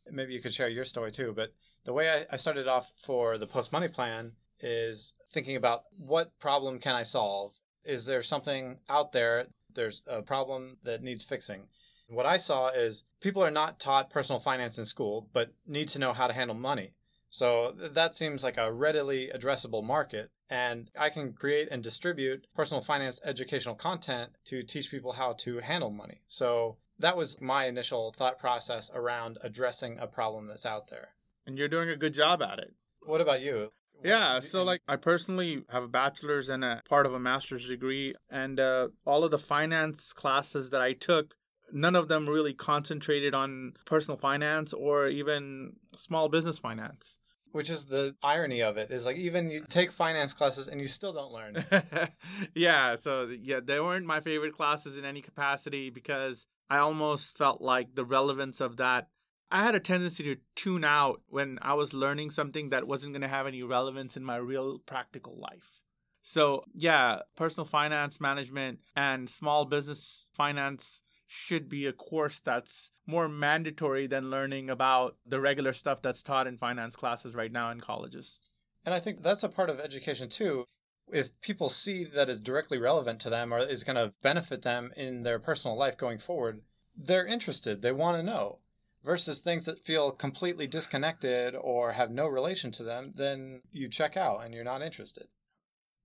maybe 0.09 0.33
you 0.33 0.41
could 0.41 0.53
share 0.53 0.69
your 0.69 0.85
story 0.85 1.11
too. 1.11 1.33
But 1.35 1.53
the 1.83 1.93
way 1.93 2.09
I, 2.09 2.25
I 2.33 2.37
started 2.37 2.67
off 2.67 2.93
for 2.97 3.37
the 3.37 3.47
post 3.47 3.71
money 3.73 3.89
plan 3.89 4.33
is 4.59 5.13
thinking 5.31 5.55
about 5.57 5.83
what 5.97 6.37
problem 6.39 6.79
can 6.79 6.95
I 6.95 7.03
solve? 7.03 7.53
Is 7.83 8.05
there 8.05 8.23
something 8.23 8.79
out 8.89 9.11
there? 9.11 9.47
There's 9.73 10.01
a 10.07 10.21
problem 10.21 10.77
that 10.83 11.03
needs 11.03 11.23
fixing. 11.23 11.63
What 12.07 12.25
I 12.25 12.38
saw 12.38 12.69
is 12.69 13.03
people 13.21 13.44
are 13.44 13.51
not 13.51 13.79
taught 13.79 14.09
personal 14.09 14.39
finance 14.39 14.77
in 14.77 14.85
school, 14.85 15.27
but 15.33 15.53
need 15.65 15.88
to 15.89 16.00
know 16.00 16.13
how 16.13 16.27
to 16.27 16.33
handle 16.33 16.55
money. 16.55 16.93
So 17.29 17.74
that 17.75 18.13
seems 18.13 18.43
like 18.43 18.57
a 18.57 18.72
readily 18.72 19.31
addressable 19.33 19.83
market. 19.83 20.29
And 20.50 20.91
I 20.98 21.10
can 21.10 21.33
create 21.33 21.67
and 21.72 21.81
distribute 21.81 22.45
personal 22.55 22.81
finance 22.81 23.19
educational 23.25 23.74
content 23.74 24.31
to 24.45 24.62
teach 24.62 24.91
people 24.91 25.13
how 25.13 25.33
to 25.33 25.57
handle 25.57 25.89
money. 25.89 26.22
So 26.27 26.77
that 27.00 27.17
was 27.17 27.41
my 27.41 27.65
initial 27.65 28.13
thought 28.15 28.38
process 28.38 28.91
around 28.93 29.39
addressing 29.41 29.98
a 29.98 30.05
problem 30.05 30.48
that's 30.48 30.65
out 30.65 30.89
there. 30.89 31.10
And 31.48 31.57
you're 31.57 31.67
doing 31.67 31.89
a 31.89 31.95
good 31.95 32.13
job 32.13 32.43
at 32.43 32.60
it. 32.60 32.75
What 33.01 33.19
about 33.19 33.41
you? 33.41 33.72
Yeah, 34.03 34.39
so 34.41 34.63
like 34.63 34.81
I 34.88 34.98
personally 34.98 35.63
have 35.69 35.83
a 35.83 35.88
bachelor's 35.88 36.50
and 36.50 36.63
a 36.63 36.81
part 36.88 37.05
of 37.05 37.13
a 37.13 37.19
master's 37.19 37.67
degree, 37.67 38.13
and 38.29 38.60
uh, 38.60 38.89
all 39.05 39.24
of 39.24 39.31
the 39.31 39.39
finance 39.39 40.12
classes 40.12 40.69
that 40.72 40.81
I 40.81 40.93
took, 40.93 41.36
none 41.74 41.96
of 41.96 42.08
them 42.08 42.30
really 42.30 42.53
concentrated 42.53 43.34
on 43.34 43.74
personal 43.86 44.18
finance 44.18 44.72
or 44.72 45.08
even 45.08 45.74
small 45.98 46.30
business 46.30 46.60
finance. 46.60 47.18
Which 47.51 47.70
is 47.70 47.86
the 47.86 48.15
irony 48.24 48.62
of 48.62 48.77
it 48.77 48.89
is 48.89 49.06
like 49.06 49.18
even 49.18 49.51
you 49.51 49.63
take 49.70 49.92
finance 49.92 50.34
classes 50.34 50.68
and 50.68 50.82
you 50.82 50.88
still 50.88 51.13
don't 51.13 51.32
learn. 51.32 51.65
yeah, 52.56 52.96
so 52.96 53.27
yeah, 53.27 53.60
they 53.63 53.80
weren't 53.80 54.06
my 54.06 54.22
favorite 54.22 54.56
classes 54.56 54.98
in 54.98 55.06
any 55.06 55.22
capacity 55.22 55.89
because 55.89 56.48
I 56.70 56.77
almost 56.77 57.38
felt 57.38 57.62
like 57.62 57.94
the 57.94 58.06
relevance 58.06 58.60
of 58.60 58.77
that. 58.77 59.10
I 59.51 59.63
had 59.63 59.75
a 59.75 59.80
tendency 59.80 60.24
to 60.24 60.38
tune 60.56 60.84
out 60.84 61.22
when 61.27 61.60
I 61.62 61.75
was 61.75 61.94
learning 61.94 62.32
something 62.32 62.70
that 62.70 62.88
wasn't 62.88 63.13
going 63.13 63.22
to 63.22 63.27
have 63.27 63.46
any 63.46 63.62
relevance 63.62 64.18
in 64.18 64.24
my 64.24 64.38
real 64.38 64.80
practical 64.80 65.39
life. 65.39 65.84
So, 66.24 66.63
yeah, 66.74 67.20
personal 67.36 67.65
finance 67.65 68.20
management 68.20 68.80
and 68.96 69.30
small 69.30 69.65
business 69.65 70.25
finance 70.34 71.03
should 71.33 71.67
be 71.67 71.87
a 71.87 71.93
course 71.93 72.39
that's 72.43 72.91
more 73.07 73.27
mandatory 73.27 74.05
than 74.07 74.29
learning 74.29 74.69
about 74.69 75.17
the 75.25 75.39
regular 75.39 75.73
stuff 75.73 76.01
that's 76.01 76.21
taught 76.21 76.47
in 76.47 76.57
finance 76.57 76.95
classes 76.95 77.33
right 77.33 77.51
now 77.51 77.71
in 77.71 77.81
colleges. 77.81 78.39
And 78.85 78.93
I 78.93 78.99
think 78.99 79.23
that's 79.23 79.43
a 79.43 79.49
part 79.49 79.69
of 79.69 79.79
education 79.79 80.29
too. 80.29 80.65
If 81.11 81.39
people 81.41 81.69
see 81.69 82.03
that 82.03 82.29
it's 82.29 82.39
directly 82.39 82.77
relevant 82.77 83.19
to 83.21 83.29
them 83.29 83.53
or 83.53 83.59
is 83.59 83.83
going 83.83 83.95
to 83.95 84.13
benefit 84.21 84.61
them 84.61 84.91
in 84.95 85.23
their 85.23 85.39
personal 85.39 85.75
life 85.75 85.97
going 85.97 86.19
forward, 86.19 86.61
they're 86.95 87.25
interested. 87.25 87.81
They 87.81 87.91
want 87.91 88.17
to 88.17 88.23
know. 88.23 88.59
Versus 89.03 89.41
things 89.41 89.65
that 89.65 89.83
feel 89.83 90.11
completely 90.11 90.65
disconnected 90.65 91.55
or 91.55 91.91
have 91.91 92.09
no 92.09 92.27
relation 92.27 92.71
to 92.71 92.83
them, 92.83 93.11
then 93.15 93.61
you 93.71 93.89
check 93.89 94.15
out 94.15 94.45
and 94.45 94.53
you're 94.53 94.63
not 94.63 94.81
interested. 94.81 95.27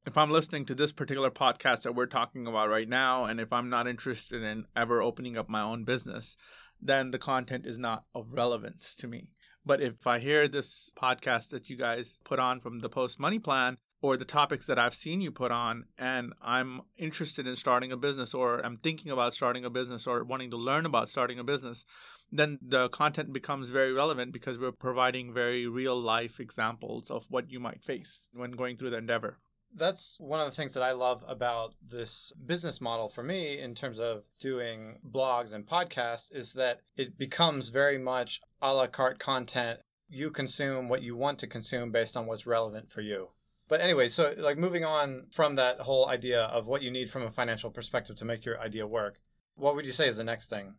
If 0.08 0.16
I'm 0.16 0.30
listening 0.30 0.64
to 0.64 0.74
this 0.74 0.90
particular 0.90 1.30
podcast 1.30 1.82
that 1.82 1.94
we're 1.94 2.06
talking 2.06 2.46
about 2.46 2.70
right 2.70 2.88
now, 2.88 3.26
and 3.26 3.38
if 3.38 3.52
I'm 3.52 3.68
not 3.68 3.86
interested 3.86 4.42
in 4.42 4.64
ever 4.74 5.02
opening 5.02 5.36
up 5.36 5.50
my 5.50 5.60
own 5.60 5.84
business, 5.84 6.34
then 6.80 7.10
the 7.10 7.18
content 7.18 7.66
is 7.66 7.76
not 7.76 8.04
of 8.14 8.32
relevance 8.32 8.94
to 9.00 9.06
me. 9.06 9.28
But 9.66 9.82
if 9.82 10.06
I 10.06 10.18
hear 10.18 10.48
this 10.48 10.90
podcast 10.96 11.50
that 11.50 11.68
you 11.68 11.76
guys 11.76 12.20
put 12.24 12.38
on 12.38 12.58
from 12.58 12.78
the 12.78 12.88
Post 12.88 13.20
Money 13.20 13.38
Plan, 13.38 13.76
or 14.00 14.16
the 14.16 14.24
topics 14.24 14.64
that 14.64 14.78
I've 14.78 14.94
seen 14.94 15.20
you 15.20 15.30
put 15.30 15.50
on, 15.50 15.84
and 15.98 16.32
I'm 16.40 16.80
interested 16.96 17.46
in 17.46 17.56
starting 17.56 17.92
a 17.92 17.96
business, 17.98 18.32
or 18.32 18.64
I'm 18.64 18.76
thinking 18.76 19.12
about 19.12 19.34
starting 19.34 19.66
a 19.66 19.70
business, 19.70 20.06
or 20.06 20.24
wanting 20.24 20.50
to 20.52 20.56
learn 20.56 20.86
about 20.86 21.10
starting 21.10 21.38
a 21.38 21.44
business, 21.44 21.84
then 22.32 22.58
the 22.62 22.88
content 22.88 23.34
becomes 23.34 23.68
very 23.68 23.92
relevant 23.92 24.32
because 24.32 24.58
we're 24.58 24.72
providing 24.72 25.34
very 25.34 25.66
real 25.66 26.00
life 26.00 26.40
examples 26.40 27.10
of 27.10 27.26
what 27.28 27.50
you 27.50 27.60
might 27.60 27.82
face 27.82 28.26
when 28.32 28.52
going 28.52 28.78
through 28.78 28.90
the 28.90 28.96
endeavor. 28.96 29.36
That's 29.74 30.18
one 30.18 30.40
of 30.40 30.46
the 30.46 30.56
things 30.56 30.74
that 30.74 30.82
I 30.82 30.92
love 30.92 31.24
about 31.28 31.74
this 31.86 32.32
business 32.44 32.80
model 32.80 33.08
for 33.08 33.22
me 33.22 33.58
in 33.58 33.74
terms 33.74 34.00
of 34.00 34.24
doing 34.40 34.98
blogs 35.08 35.52
and 35.52 35.66
podcasts 35.66 36.34
is 36.34 36.54
that 36.54 36.80
it 36.96 37.18
becomes 37.18 37.68
very 37.68 37.98
much 37.98 38.40
a 38.60 38.74
la 38.74 38.86
carte 38.86 39.18
content. 39.18 39.80
You 40.08 40.30
consume 40.30 40.88
what 40.88 41.02
you 41.02 41.16
want 41.16 41.38
to 41.40 41.46
consume 41.46 41.92
based 41.92 42.16
on 42.16 42.26
what's 42.26 42.46
relevant 42.46 42.90
for 42.90 43.02
you. 43.02 43.28
But 43.68 43.82
anyway, 43.82 44.08
so 44.08 44.34
like 44.38 44.56
moving 44.56 44.84
on 44.84 45.26
from 45.30 45.54
that 45.56 45.80
whole 45.80 46.08
idea 46.08 46.42
of 46.44 46.66
what 46.66 46.82
you 46.82 46.90
need 46.90 47.10
from 47.10 47.22
a 47.22 47.30
financial 47.30 47.70
perspective 47.70 48.16
to 48.16 48.24
make 48.24 48.44
your 48.44 48.58
idea 48.58 48.86
work, 48.86 49.20
what 49.54 49.76
would 49.76 49.84
you 49.84 49.92
say 49.92 50.08
is 50.08 50.16
the 50.16 50.24
next 50.24 50.48
thing? 50.48 50.74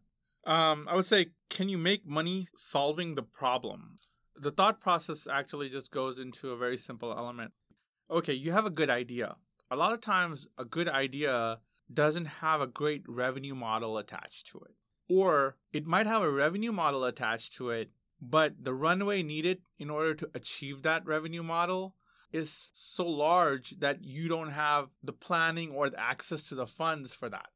Um, 0.45 0.87
I 0.89 0.95
would 0.95 1.05
say, 1.05 1.27
can 1.49 1.69
you 1.69 1.77
make 1.77 2.07
money 2.07 2.47
solving 2.55 3.15
the 3.15 3.21
problem? 3.21 3.99
The 4.35 4.51
thought 4.51 4.81
process 4.81 5.27
actually 5.27 5.69
just 5.69 5.91
goes 5.91 6.17
into 6.17 6.51
a 6.51 6.57
very 6.57 6.77
simple 6.77 7.11
element. 7.11 7.51
Okay, 8.11 8.33
you 8.33 8.51
have 8.51 8.65
a 8.65 8.71
good 8.71 8.89
idea. 8.89 9.35
A 9.69 9.75
lot 9.75 9.93
of 9.93 10.01
times, 10.01 10.47
a 10.57 10.65
good 10.65 10.89
idea 10.89 11.59
doesn't 11.93 12.25
have 12.25 12.61
a 12.61 12.67
great 12.67 13.03
revenue 13.07 13.55
model 13.55 13.97
attached 13.97 14.47
to 14.47 14.59
it. 14.59 14.73
Or 15.07 15.57
it 15.71 15.85
might 15.85 16.07
have 16.07 16.21
a 16.21 16.31
revenue 16.31 16.71
model 16.71 17.03
attached 17.03 17.53
to 17.57 17.69
it, 17.69 17.91
but 18.21 18.63
the 18.63 18.73
runway 18.73 19.23
needed 19.23 19.61
in 19.77 19.89
order 19.89 20.13
to 20.15 20.29
achieve 20.33 20.81
that 20.83 21.05
revenue 21.05 21.43
model 21.43 21.95
is 22.31 22.71
so 22.73 23.07
large 23.07 23.79
that 23.79 24.03
you 24.03 24.27
don't 24.27 24.51
have 24.51 24.89
the 25.03 25.13
planning 25.13 25.71
or 25.71 25.89
the 25.89 25.99
access 25.99 26.43
to 26.43 26.55
the 26.55 26.67
funds 26.67 27.13
for 27.13 27.29
that. 27.29 27.49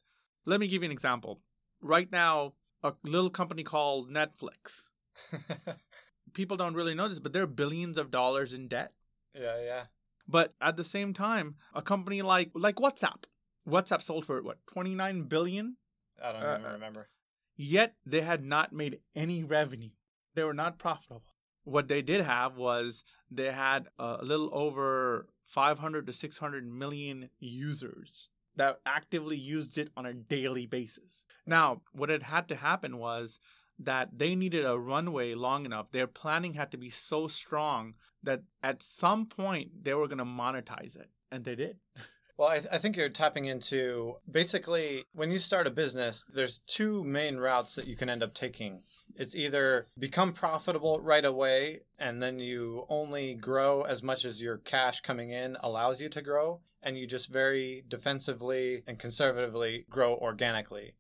Let 0.46 0.60
me 0.60 0.68
give 0.68 0.82
you 0.82 0.88
an 0.88 0.92
example. 0.92 1.42
Right 1.82 2.12
now, 2.12 2.54
a 2.84 2.94
little 3.04 3.30
company 3.30 3.64
called 3.64 4.10
Netflix. 4.12 4.90
People 6.34 6.58
don't 6.58 6.74
really 6.74 6.96
know 6.96 7.08
this, 7.08 7.20
but 7.20 7.34
they're 7.34 7.48
billions 7.48 7.98
of 7.98 8.10
dollars 8.10 8.54
in 8.54 8.68
debt. 8.68 8.94
Yeah, 9.36 9.62
yeah. 9.64 9.84
But 10.28 10.54
at 10.62 10.78
the 10.78 10.84
same 10.84 11.14
time, 11.14 11.56
a 11.74 11.82
company 11.82 12.22
like 12.22 12.52
like 12.56 12.76
WhatsApp, 12.76 13.26
WhatsApp 13.68 14.02
sold 14.02 14.26
for 14.26 14.42
what 14.42 14.58
29 14.72 15.24
billion. 15.24 15.78
I 16.24 16.32
don't 16.32 16.44
uh, 16.44 16.58
even 16.60 16.72
remember. 16.72 17.10
Yet 17.56 17.96
they 18.06 18.22
had 18.22 18.44
not 18.44 18.74
made 18.74 19.00
any 19.16 19.44
revenue. 19.44 19.92
They 20.36 20.44
were 20.44 20.54
not 20.54 20.80
profitable 20.80 21.24
what 21.64 21.88
they 21.88 22.02
did 22.02 22.22
have 22.22 22.58
was 22.58 23.04
they 23.32 23.52
had 23.52 23.88
a 23.98 24.24
little 24.24 24.50
over 24.54 25.28
500 25.46 26.08
to 26.08 26.14
600 26.14 26.68
million 26.68 27.30
users 27.40 28.30
that 28.56 28.80
actively 28.86 29.38
used 29.38 29.78
it 29.78 29.90
on 29.98 30.06
a 30.06 30.14
daily 30.14 30.66
basis. 30.66 31.26
Now, 31.46 31.82
what 31.92 32.10
had 32.10 32.24
had 32.24 32.48
to 32.50 32.56
happen 32.56 32.98
was 32.98 33.40
that 33.80 34.18
they 34.18 34.36
needed 34.36 34.66
a 34.66 34.78
runway 34.78 35.34
long 35.34 35.66
enough. 35.66 35.92
Their 35.92 36.08
planning 36.08 36.54
had 36.54 36.72
to 36.72 36.78
be 36.78 36.90
so 36.90 37.28
strong 37.28 37.96
that 38.22 38.44
at 38.62 38.84
some 38.84 39.26
point 39.26 39.84
they 39.84 39.94
were 39.94 40.08
going 40.08 40.18
to 40.20 40.26
monetize 40.26 40.96
it, 40.96 41.10
and 41.32 41.44
they 41.44 41.56
did. 41.56 41.78
Well, 42.36 42.50
I, 42.50 42.60
th- 42.60 42.74
I, 42.74 42.80
think 42.80 42.98
you're 42.98 43.10
tapping 43.10 43.46
into 43.46 44.16
basically 44.30 45.06
when 45.14 45.30
you 45.30 45.38
start 45.38 45.68
a 45.68 45.72
business, 45.72 46.26
there's 46.34 46.62
two 46.66 47.04
main 47.04 47.38
routes 47.38 47.76
that 47.76 47.86
you 47.86 47.96
can 47.96 48.10
end 48.10 48.24
up 48.24 48.34
taking. 48.34 48.82
It's 49.16 49.36
either 49.36 49.86
become 50.00 50.34
profitable 50.34 51.00
right 51.00 51.24
away 51.24 51.82
and 52.00 52.24
then 52.24 52.40
you 52.40 52.88
only 52.90 53.36
grow 53.36 53.84
as 53.84 54.02
much 54.02 54.26
as 54.26 54.42
your 54.42 54.58
cash 54.58 55.02
coming 55.02 55.30
in 55.30 55.58
allows 55.62 56.02
you 56.02 56.10
to 56.10 56.24
grow, 56.24 56.62
and 56.82 56.98
you 56.98 57.06
just 57.06 57.32
very 57.32 57.84
defensively 57.88 58.82
and 58.88 58.98
conservatively 58.98 59.86
grow 59.90 60.16
organically. 60.16 60.96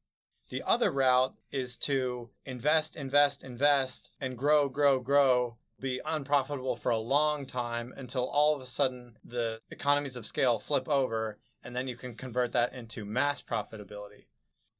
The 0.49 0.63
other 0.63 0.91
route 0.91 1.35
is 1.51 1.77
to 1.77 2.29
invest, 2.45 2.95
invest, 2.95 3.43
invest, 3.43 4.11
and 4.19 4.37
grow, 4.37 4.69
grow, 4.69 4.99
grow 4.99 5.57
be 5.79 5.99
unprofitable 6.05 6.75
for 6.75 6.91
a 6.91 6.97
long 6.97 7.45
time 7.45 7.93
until 7.97 8.25
all 8.27 8.55
of 8.55 8.61
a 8.61 8.65
sudden 8.65 9.17
the 9.23 9.59
economies 9.69 10.15
of 10.15 10.25
scale 10.25 10.57
flip 10.57 10.87
over 10.87 11.37
and 11.63 11.75
then 11.75 11.87
you 11.87 11.95
can 11.95 12.15
convert 12.15 12.51
that 12.53 12.73
into 12.73 13.05
mass 13.05 13.41
profitability. 13.41 14.25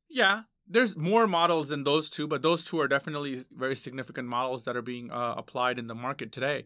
Yeah, 0.09 0.43
there's 0.67 0.95
more 0.95 1.27
models 1.27 1.69
than 1.69 1.83
those 1.83 2.09
two, 2.09 2.27
but 2.27 2.41
those 2.41 2.63
two 2.63 2.79
are 2.79 2.87
definitely 2.87 3.43
very 3.51 3.75
significant 3.75 4.27
models 4.27 4.63
that 4.63 4.77
are 4.77 4.81
being 4.81 5.11
uh, 5.11 5.35
applied 5.37 5.79
in 5.79 5.87
the 5.87 5.95
market 5.95 6.31
today. 6.31 6.65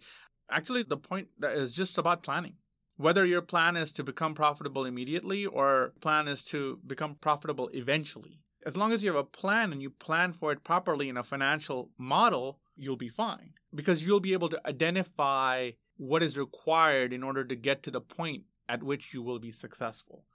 Actually, 0.49 0.83
the 0.83 0.97
point 0.97 1.27
is 1.41 1.71
just 1.71 1.97
about 1.97 2.23
planning. 2.23 2.53
Whether 2.95 3.25
your 3.25 3.41
plan 3.41 3.75
is 3.75 3.91
to 3.93 4.03
become 4.03 4.33
profitable 4.33 4.85
immediately 4.85 5.45
or 5.45 5.93
plan 6.01 6.27
is 6.27 6.41
to 6.45 6.79
become 6.85 7.15
profitable 7.15 7.69
eventually. 7.73 8.39
As 8.67 8.75
long 8.75 8.91
as 8.91 9.01
you 9.01 9.07
have 9.07 9.15
a 9.15 9.24
plan 9.24 9.71
and 9.71 9.81
you 9.81 9.89
plan 9.89 10.33
for 10.33 10.51
it 10.51 10.65
properly 10.65 11.07
in 11.07 11.15
a 11.15 11.24
financial 11.24 11.89
model, 11.97 12.59
you'll 12.75 12.97
be 12.97 13.07
fine 13.07 13.53
because 13.74 14.03
you'll 14.03 14.19
be 14.19 14.33
able 14.33 14.50
to 14.50 14.67
identify 14.67 15.71
what 15.95 16.21
is 16.21 16.38
required 16.38 17.13
in 17.13 17.24
order 17.24 17.45
to 17.45 17.55
get 17.55 17.81
to 17.83 17.91
the 17.91 18.01
point 18.01 18.43
at 18.67 18.83
which 18.83 19.13
you 19.13 19.21
will 19.21 19.39
be 19.39 19.53
successful. 19.53 20.25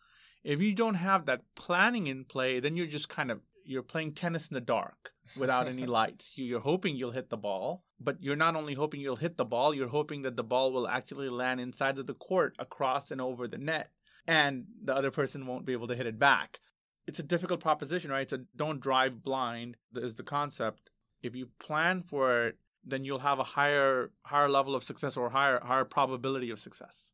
If 0.43 0.63
you 0.63 0.75
don't 0.75 0.95
have 0.95 1.27
that 1.27 1.43
planning 1.55 2.07
in 2.07 2.25
play, 2.25 2.59
then 2.59 2.75
you're 2.75 2.87
just 2.87 3.11
kind 3.11 3.31
of 3.31 3.41
you're 3.67 3.83
playing 3.83 4.15
tennis 4.15 4.49
in 4.49 4.55
the 4.55 4.63
dark 4.63 5.11
without 5.37 5.69
any 5.69 5.85
lights. 6.01 6.33
You're 6.35 6.61
hoping 6.61 6.97
you'll 6.97 7.11
hit 7.11 7.29
the 7.29 7.37
ball, 7.37 7.85
but 8.01 8.23
you're 8.23 8.35
not 8.35 8.57
only 8.57 8.73
hoping 8.73 9.03
you'll 9.03 9.17
hit 9.17 9.37
the 9.37 9.45
ball, 9.45 9.75
you're 9.75 9.89
hoping 9.89 10.23
that 10.23 10.37
the 10.37 10.43
ball 10.43 10.73
will 10.73 10.89
actually 10.89 11.29
land 11.29 11.61
inside 11.61 11.99
of 11.99 12.07
the 12.07 12.15
court 12.15 12.57
across 12.59 13.11
and 13.11 13.21
over 13.21 13.47
the 13.47 13.59
net 13.59 13.91
and 14.27 14.65
the 14.83 14.95
other 14.95 15.11
person 15.11 15.47
won't 15.47 15.67
be 15.67 15.73
able 15.73 15.89
to 15.89 15.97
hit 15.97 16.07
it 16.07 16.19
back. 16.19 16.61
It's 17.07 17.19
a 17.19 17.23
difficult 17.25 17.61
proposition, 17.61 18.11
right? 18.11 18.29
So 18.29 18.41
don't 18.55 18.81
drive 18.81 19.23
blind 19.23 19.77
is 19.95 20.15
the 20.15 20.23
concept 20.23 20.91
if 21.23 21.35
you 21.35 21.49
plan 21.59 22.03
for 22.03 22.47
it, 22.47 22.57
then 22.85 23.05
you'll 23.05 23.21
have 23.21 23.39
a 23.39 23.45
higher 23.45 24.11
higher 24.25 24.49
level 24.49 24.75
of 24.75 24.83
success 24.83 25.17
or 25.17 25.31
higher 25.31 25.61
higher 25.63 25.85
probability 25.85 26.51
of 26.51 26.61
success. 26.61 27.13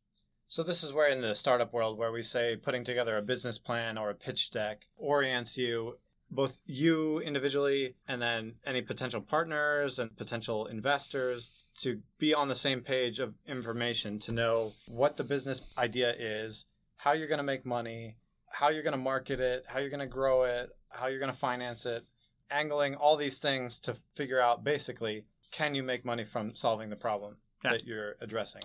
So 0.49 0.63
this 0.63 0.83
is 0.83 0.95
where 0.95 1.09
in 1.09 1.21
the 1.21 1.35
startup 1.35 1.75
world 1.75 1.99
where 1.99 2.11
we 2.11 2.23
say 2.23 2.57
putting 2.57 2.85
together 2.85 3.19
a 3.19 3.23
business 3.23 3.59
plan 3.59 3.99
or 3.99 4.09
a 4.09 4.15
pitch 4.15 4.51
deck 4.51 4.87
orients 4.97 5.59
you 5.59 5.99
both 6.31 6.59
you 6.67 7.21
individually 7.21 7.95
and 8.07 8.21
then 8.21 8.55
any 8.65 8.81
potential 8.81 9.21
partners 9.21 9.99
and 9.99 10.17
potential 10.17 10.67
investors 10.67 11.51
to 11.77 12.01
be 12.19 12.35
on 12.35 12.49
the 12.49 12.55
same 12.55 12.81
page 12.81 13.19
of 13.19 13.35
information 13.47 14.19
to 14.19 14.33
know 14.33 14.73
what 14.87 15.17
the 15.17 15.25
business 15.25 15.73
idea 15.79 16.15
is, 16.19 16.65
how 16.97 17.13
you're 17.13 17.29
going 17.29 17.39
to 17.39 17.45
make 17.45 17.65
money, 17.65 18.17
how 18.51 18.69
you're 18.69 18.83
going 18.83 18.93
to 18.93 18.99
market 18.99 19.41
it, 19.41 19.65
how 19.67 19.79
you're 19.79 19.91
going 19.91 20.01
to 20.01 20.07
grow 20.07 20.45
it, 20.45 20.71
how 20.91 21.07
you're 21.07 21.21
going 21.21 21.33
to 21.33 21.39
finance 21.39 21.87
it, 21.87 22.05
angling 22.51 22.95
all 22.95 23.17
these 23.17 23.39
things 23.39 23.79
to 23.81 23.97
figure 24.15 24.41
out 24.41 24.65
basically 24.65 25.25
can 25.51 25.75
you 25.75 25.83
make 25.83 26.05
money 26.05 26.25
from 26.25 26.55
solving 26.55 26.91
the 26.91 26.97
problem 26.97 27.37
yeah. 27.65 27.73
that 27.73 27.87
you're 27.87 28.17
addressing 28.21 28.63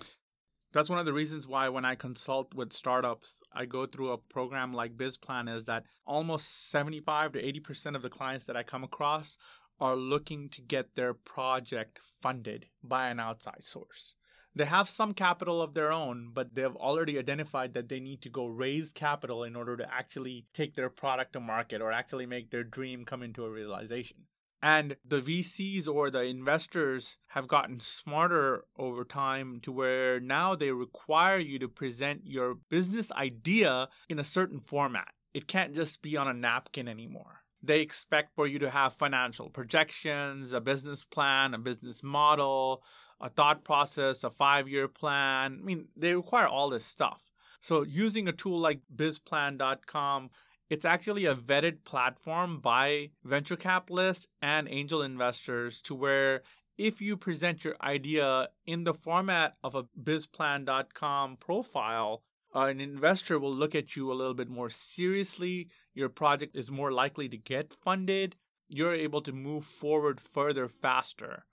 that's 0.71 0.89
one 0.89 0.99
of 0.99 1.05
the 1.05 1.13
reasons 1.13 1.47
why 1.47 1.69
when 1.69 1.85
i 1.85 1.95
consult 1.95 2.53
with 2.53 2.73
startups 2.73 3.41
i 3.53 3.65
go 3.65 3.85
through 3.85 4.11
a 4.11 4.17
program 4.17 4.73
like 4.73 4.97
bizplan 4.97 5.53
is 5.53 5.65
that 5.65 5.83
almost 6.05 6.69
75 6.69 7.33
to 7.33 7.41
80% 7.41 7.95
of 7.95 8.01
the 8.01 8.09
clients 8.09 8.45
that 8.45 8.57
i 8.57 8.63
come 8.63 8.83
across 8.83 9.37
are 9.79 9.95
looking 9.95 10.49
to 10.49 10.61
get 10.61 10.95
their 10.95 11.13
project 11.13 11.99
funded 12.21 12.67
by 12.83 13.09
an 13.09 13.19
outside 13.19 13.63
source 13.63 14.15
they 14.55 14.65
have 14.65 14.87
some 14.87 15.13
capital 15.13 15.61
of 15.61 15.73
their 15.73 15.91
own, 15.91 16.29
but 16.33 16.55
they've 16.55 16.75
already 16.75 17.17
identified 17.17 17.73
that 17.73 17.89
they 17.89 17.99
need 17.99 18.21
to 18.21 18.29
go 18.29 18.45
raise 18.45 18.91
capital 18.91 19.43
in 19.43 19.55
order 19.55 19.75
to 19.77 19.93
actually 19.93 20.45
take 20.53 20.75
their 20.75 20.89
product 20.89 21.33
to 21.33 21.39
market 21.39 21.81
or 21.81 21.91
actually 21.91 22.25
make 22.25 22.51
their 22.51 22.63
dream 22.63 23.05
come 23.05 23.23
into 23.23 23.45
a 23.45 23.49
realization. 23.49 24.17
And 24.61 24.95
the 25.05 25.21
VCs 25.21 25.89
or 25.89 26.09
the 26.09 26.21
investors 26.21 27.17
have 27.27 27.49
gotten 27.49 27.81
smarter 27.81 28.63
over 28.77 29.03
time 29.03 29.59
to 29.63 29.73
where 29.73 30.21
now 30.21 30.55
they 30.55 30.71
require 30.71 31.37
you 31.37 31.59
to 31.59 31.67
present 31.67 32.21
your 32.23 32.55
business 32.69 33.11
idea 33.11 33.89
in 34.07 34.19
a 34.19 34.23
certain 34.23 34.61
format. 34.61 35.09
It 35.33 35.47
can't 35.47 35.75
just 35.75 36.01
be 36.01 36.15
on 36.15 36.29
a 36.29 36.33
napkin 36.33 36.87
anymore. 36.87 37.41
They 37.61 37.81
expect 37.81 38.35
for 38.35 38.47
you 38.47 38.59
to 38.59 38.69
have 38.69 38.93
financial 38.93 39.49
projections, 39.49 40.53
a 40.53 40.61
business 40.61 41.03
plan, 41.03 41.53
a 41.53 41.57
business 41.57 42.01
model, 42.01 42.83
a 43.23 43.29
thought 43.29 43.63
process, 43.63 44.23
a 44.23 44.29
five 44.29 44.67
year 44.67 44.87
plan. 44.87 45.59
I 45.61 45.65
mean, 45.65 45.87
they 45.95 46.13
require 46.13 46.47
all 46.47 46.69
this 46.69 46.85
stuff. 46.85 47.31
So, 47.61 47.83
using 47.83 48.27
a 48.27 48.33
tool 48.33 48.59
like 48.59 48.81
bizplan.com, 48.93 50.29
it's 50.69 50.83
actually 50.83 51.25
a 51.25 51.33
vetted 51.33 51.85
platform 51.85 52.59
by 52.59 53.11
venture 53.23 53.55
capitalists 53.55 54.27
and 54.41 54.67
angel 54.69 55.01
investors 55.01 55.81
to 55.83 55.95
where 55.95 56.41
if 56.77 57.01
you 57.01 57.15
present 57.15 57.63
your 57.63 57.75
idea 57.81 58.49
in 58.65 58.83
the 58.83 58.93
format 58.93 59.55
of 59.63 59.75
a 59.75 59.83
bizplan.com 59.83 61.37
profile, 61.37 62.23
uh, 62.53 62.65
an 62.65 62.81
investor 62.81 63.39
will 63.39 63.53
look 63.53 63.73
at 63.73 63.95
you 63.95 64.11
a 64.11 64.13
little 64.13 64.33
bit 64.33 64.49
more 64.49 64.69
seriously. 64.69 65.69
Your 65.93 66.09
project 66.09 66.55
is 66.57 66.69
more 66.69 66.91
likely 66.91 67.29
to 67.29 67.37
get 67.37 67.73
funded. 67.73 68.35
You're 68.67 68.93
able 68.93 69.21
to 69.21 69.31
move 69.31 69.63
forward 69.63 70.19
further 70.19 70.67
faster. 70.67 71.45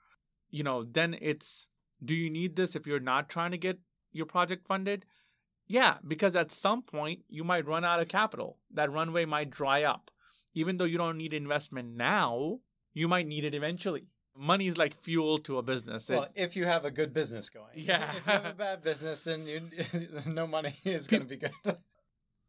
You 0.51 0.63
know, 0.63 0.85
then 0.85 1.17
it's 1.21 1.69
do 2.05 2.15
you 2.15 2.31
need 2.31 2.57
this 2.57 2.75
if 2.75 2.87
you're 2.87 3.01
not 3.01 3.29
trying 3.29 3.51
to 3.51 3.59
get 3.59 3.79
your 4.13 4.27
project 4.27 4.67
funded? 4.67 5.05
Yeah, 5.67 5.99
because 6.07 6.35
at 6.35 6.51
some 6.51 6.83
point 6.83 7.21
you 7.29 7.45
might 7.45 7.67
run 7.67 7.85
out 7.85 8.01
of 8.01 8.09
capital. 8.09 8.59
That 8.75 8.91
runway 8.91 9.25
might 9.25 9.51
dry 9.51 9.85
up. 9.85 10.11
Even 10.55 10.79
though 10.79 10.85
you 10.85 10.99
don't 10.99 11.17
need 11.17 11.33
investment 11.33 11.97
now, 11.97 12.59
you 12.93 13.07
might 13.07 13.27
need 13.29 13.45
it 13.45 13.55
eventually. 13.55 14.07
Money 14.37 14.67
is 14.67 14.79
like 14.79 15.01
fuel 15.01 15.39
to 15.41 15.59
a 15.59 15.63
business. 15.63 16.09
Well, 16.09 16.29
if 16.35 16.57
you 16.57 16.65
have 16.65 16.85
a 16.85 16.91
good 16.91 17.13
business 17.13 17.51
going. 17.51 17.73
Yeah. 17.75 18.11
if 18.11 18.27
you 18.27 18.33
have 18.33 18.47
a 18.47 18.55
bad 18.55 18.83
business, 18.83 19.23
then 19.23 19.47
you 19.47 19.63
no 20.27 20.47
money 20.47 20.75
is 20.85 21.07
going 21.07 21.23
to 21.23 21.29
be 21.29 21.37
good. 21.37 21.77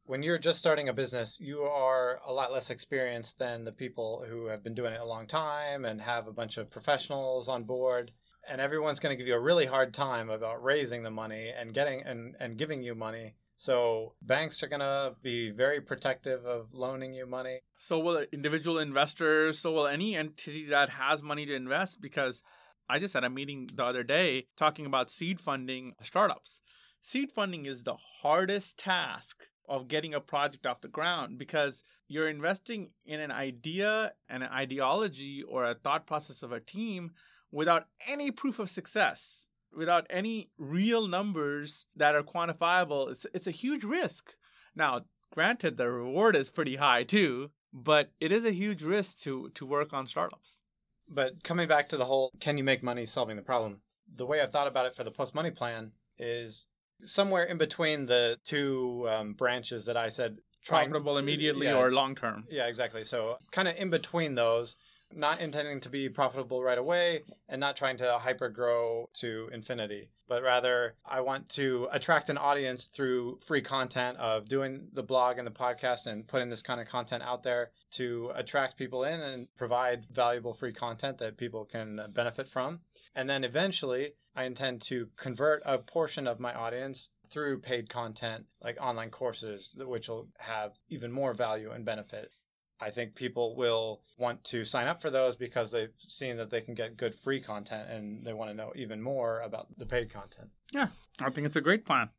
When 0.06 0.24
you're 0.24 0.38
just 0.38 0.60
starting 0.60 0.90
a 0.90 0.94
business, 0.94 1.40
you 1.40 1.62
are 1.62 2.20
a 2.26 2.34
lot 2.34 2.52
less 2.52 2.70
experienced 2.70 3.40
than 3.40 3.66
the 3.66 3.72
people 3.72 4.26
who 4.28 4.48
have 4.48 4.64
been 4.64 4.74
doing 4.74 4.94
it 4.94 5.00
a 5.00 5.06
long 5.06 5.28
time 5.28 5.86
and 5.86 6.02
have 6.02 6.28
a 6.28 6.34
bunch 6.34 6.58
of 6.58 6.70
professionals 6.70 7.48
on 7.48 7.64
board 7.64 8.12
and 8.48 8.60
everyone's 8.60 9.00
going 9.00 9.14
to 9.14 9.18
give 9.18 9.28
you 9.28 9.36
a 9.36 9.40
really 9.40 9.66
hard 9.66 9.94
time 9.94 10.30
about 10.30 10.64
raising 10.64 11.04
the 11.04 11.12
money 11.12 11.52
and 11.58 11.74
getting 11.74 12.02
and, 12.02 12.36
and 12.40 12.58
giving 12.58 12.82
you 12.82 12.96
money. 12.96 13.36
So 13.56 14.14
banks 14.22 14.64
are 14.64 14.68
going 14.68 14.80
to 14.80 15.16
be 15.22 15.52
very 15.52 15.82
protective 15.82 16.46
of 16.46 16.74
loaning 16.74 17.14
you 17.14 17.28
money. 17.28 17.60
So 17.78 18.00
will 18.00 18.26
individual 18.32 18.80
investors, 18.80 19.60
so 19.60 19.72
will 19.72 19.88
any 19.88 20.16
entity 20.16 20.66
that 20.68 20.90
has 20.90 21.22
money 21.22 21.46
to 21.46 21.54
invest 21.54 22.02
because 22.02 22.42
I 22.90 22.98
just 22.98 23.14
had 23.14 23.24
a 23.24 23.30
meeting 23.30 23.70
the 23.74 23.86
other 23.86 24.04
day 24.04 24.48
talking 24.58 24.86
about 24.86 25.12
seed 25.12 25.40
funding 25.40 25.94
startups. 26.02 26.62
Seed 27.02 27.32
funding 27.32 27.66
is 27.66 27.84
the 27.84 27.96
hardest 28.22 28.78
task 28.78 29.46
of 29.68 29.88
getting 29.88 30.14
a 30.14 30.20
project 30.20 30.66
off 30.66 30.82
the 30.82 30.88
ground 30.88 31.38
because 31.38 31.84
you're 32.08 32.30
investing 32.30 32.90
in 33.06 33.20
an 33.20 33.32
idea 33.32 34.14
and 34.28 34.44
an 34.44 34.50
ideology 34.50 35.44
or 35.48 35.66
a 35.66 35.76
thought 35.76 36.06
process 36.06 36.44
of 36.44 36.52
a 36.52 36.60
team 36.60 37.12
without 37.52 37.88
any 38.08 38.32
proof 38.32 38.60
of 38.60 38.70
success, 38.70 39.48
without 39.76 40.08
any 40.10 40.50
real 40.58 41.08
numbers 41.08 41.86
that 41.96 42.16
are 42.16 42.24
quantifiable, 42.24 43.10
it's, 43.10 43.26
it's 43.34 43.48
a 43.48 43.52
huge 43.52 43.84
risk. 43.84 44.36
Now, 44.76 45.02
granted, 45.34 45.78
the 45.78 45.90
reward 45.90 46.36
is 46.36 46.50
pretty 46.50 46.78
high 46.78 47.04
too, 47.04 47.52
but 47.74 48.12
it 48.20 48.32
is 48.32 48.46
a 48.46 48.52
huge 48.52 48.84
risk 48.84 49.20
to, 49.20 49.50
to 49.56 49.66
work 49.66 49.94
on 49.94 50.08
startups. 50.08 50.60
But 51.08 51.44
coming 51.44 51.68
back 51.68 51.90
to 51.90 51.98
the 51.98 52.06
whole 52.06 52.32
can 52.40 52.58
you 52.58 52.64
make 52.64 52.84
money 52.84 53.06
solving 53.06 53.36
the 53.36 53.42
problem? 53.42 53.82
The 54.14 54.26
way 54.26 54.42
I've 54.42 54.52
thought 54.52 54.68
about 54.68 54.86
it 54.86 54.96
for 54.96 55.04
the 55.04 55.12
post 55.12 55.36
money 55.36 55.52
plan 55.52 55.92
is 56.18 56.68
somewhere 57.04 57.44
in 57.44 57.58
between 57.58 58.06
the 58.06 58.38
two 58.46 59.08
um, 59.10 59.34
branches 59.34 59.86
that 59.86 59.98
I 59.98 60.10
said 60.10 60.38
profitable 60.66 61.18
immediately 61.18 61.68
yeah, 61.68 61.78
or 61.78 61.92
long 61.92 62.16
term. 62.16 62.46
Yeah, 62.50 62.68
exactly. 62.68 63.04
So 63.04 63.38
kind 63.52 63.68
of 63.68 63.76
in 63.78 63.90
between 63.90 64.36
those, 64.36 64.76
not 65.16 65.42
intending 65.42 65.80
to 65.82 65.90
be 65.90 66.10
profitable 66.10 66.64
right 66.64 66.78
away 66.78 67.24
and 67.50 67.60
not 67.60 67.76
trying 67.76 67.98
to 67.98 68.18
hyper 68.20 68.50
grow 68.50 69.10
to 69.14 69.50
infinity 69.54 70.10
but 70.28 70.44
rather 70.44 70.96
i 71.06 71.20
want 71.20 71.50
to 71.50 71.88
attract 71.92 72.30
an 72.30 72.38
audience 72.38 72.86
through 72.86 73.38
free 73.46 73.62
content 73.62 74.18
of 74.18 74.48
doing 74.48 74.88
the 74.94 75.04
blog 75.04 75.38
and 75.38 75.46
the 75.46 75.52
podcast 75.52 76.06
and 76.06 76.28
putting 76.28 76.50
this 76.50 76.62
kind 76.62 76.80
of 76.80 76.88
content 76.88 77.22
out 77.24 77.44
there 77.44 77.72
to 77.92 78.32
attract 78.36 78.78
people 78.78 79.04
in 79.04 79.20
and 79.20 79.48
provide 79.58 80.06
valuable 80.12 80.54
free 80.54 80.74
content 80.74 81.18
that 81.18 81.38
people 81.38 81.66
can 81.66 82.02
benefit 82.14 82.48
from. 82.48 82.80
And 83.16 83.30
then 83.30 83.44
eventually 83.44 84.14
i 84.36 84.44
intend 84.44 84.82
to 84.82 85.10
convert 85.18 85.62
a 85.66 85.78
portion 85.78 86.28
of 86.28 86.40
my 86.40 86.54
audience 86.54 87.10
through 87.30 87.60
paid 87.60 87.90
content 87.90 88.46
like 88.64 88.78
online 88.80 89.10
courses 89.10 89.76
which 89.78 90.10
will 90.10 90.28
have 90.38 90.74
even 90.90 91.12
more 91.12 91.34
value 91.34 91.72
and 91.72 91.86
benefit 91.86 92.32
I 92.82 92.90
think 92.90 93.14
people 93.14 93.56
will 93.56 94.02
want 94.18 94.44
to 94.46 94.66
sign 94.66 94.88
up 94.88 95.02
for 95.02 95.12
those 95.12 95.36
because 95.36 95.70
they've 95.70 95.94
seen 96.08 96.38
that 96.38 96.50
they 96.50 96.62
can 96.62 96.74
get 96.74 96.98
good 96.98 97.14
free 97.14 97.40
content 97.40 97.90
and 97.90 98.26
they 98.26 98.34
want 98.34 98.50
to 98.50 98.56
know 98.56 98.74
even 98.76 99.02
more 99.02 99.42
about 99.42 99.68
the 99.78 99.86
paid 99.86 100.12
content. 100.12 100.50
Yeah, 100.74 100.88
I 101.20 101.30
think 101.30 101.46
it's 101.46 101.56
a 101.56 101.62
great 101.62 101.86
plan. 101.86 102.10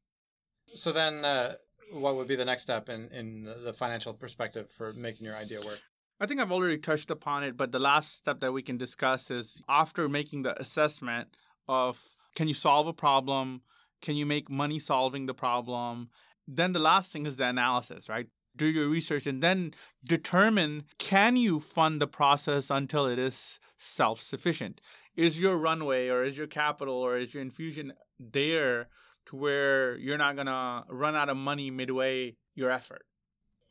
So 0.74 0.92
then, 0.92 1.24
uh, 1.24 1.56
what 1.90 2.14
would 2.14 2.28
be 2.28 2.36
the 2.36 2.44
next 2.44 2.62
step 2.62 2.88
in, 2.88 3.08
in 3.08 3.42
the 3.64 3.72
financial 3.72 4.14
perspective 4.14 4.70
for 4.70 4.92
making 4.92 5.26
your 5.26 5.36
idea 5.36 5.60
work? 5.60 5.80
I 6.20 6.26
think 6.26 6.40
I've 6.40 6.52
already 6.52 6.78
touched 6.78 7.10
upon 7.10 7.42
it, 7.42 7.56
but 7.56 7.72
the 7.72 7.80
last 7.80 8.18
step 8.18 8.38
that 8.40 8.52
we 8.52 8.62
can 8.62 8.76
discuss 8.78 9.30
is 9.30 9.60
after 9.68 10.08
making 10.08 10.42
the 10.42 10.58
assessment 10.60 11.36
of 11.66 11.98
can 12.36 12.46
you 12.46 12.54
solve 12.54 12.86
a 12.86 12.92
problem? 12.92 13.62
Can 14.00 14.14
you 14.14 14.24
make 14.24 14.48
money 14.48 14.78
solving 14.78 15.26
the 15.26 15.34
problem? 15.34 16.10
Then 16.46 16.72
the 16.72 16.78
last 16.78 17.10
thing 17.10 17.26
is 17.26 17.36
the 17.36 17.46
analysis, 17.46 18.08
right? 18.08 18.28
Do 18.56 18.66
your 18.66 18.88
research 18.88 19.26
and 19.26 19.42
then 19.42 19.74
determine 20.04 20.84
can 20.98 21.36
you 21.36 21.60
fund 21.60 22.00
the 22.00 22.06
process 22.06 22.70
until 22.70 23.06
it 23.06 23.18
is 23.18 23.58
self-sufficient? 23.78 24.80
Is 25.16 25.40
your 25.40 25.56
runway 25.56 26.08
or 26.08 26.24
is 26.24 26.36
your 26.38 26.46
capital 26.46 26.94
or 26.94 27.18
is 27.18 27.34
your 27.34 27.42
infusion 27.42 27.92
there 28.18 28.88
to 29.26 29.36
where 29.36 29.96
you're 29.96 30.18
not 30.18 30.34
going 30.34 30.46
to 30.46 30.84
run 30.88 31.14
out 31.14 31.28
of 31.28 31.36
money 31.36 31.70
midway 31.70 32.36
your 32.54 32.70
effort? 32.70 33.04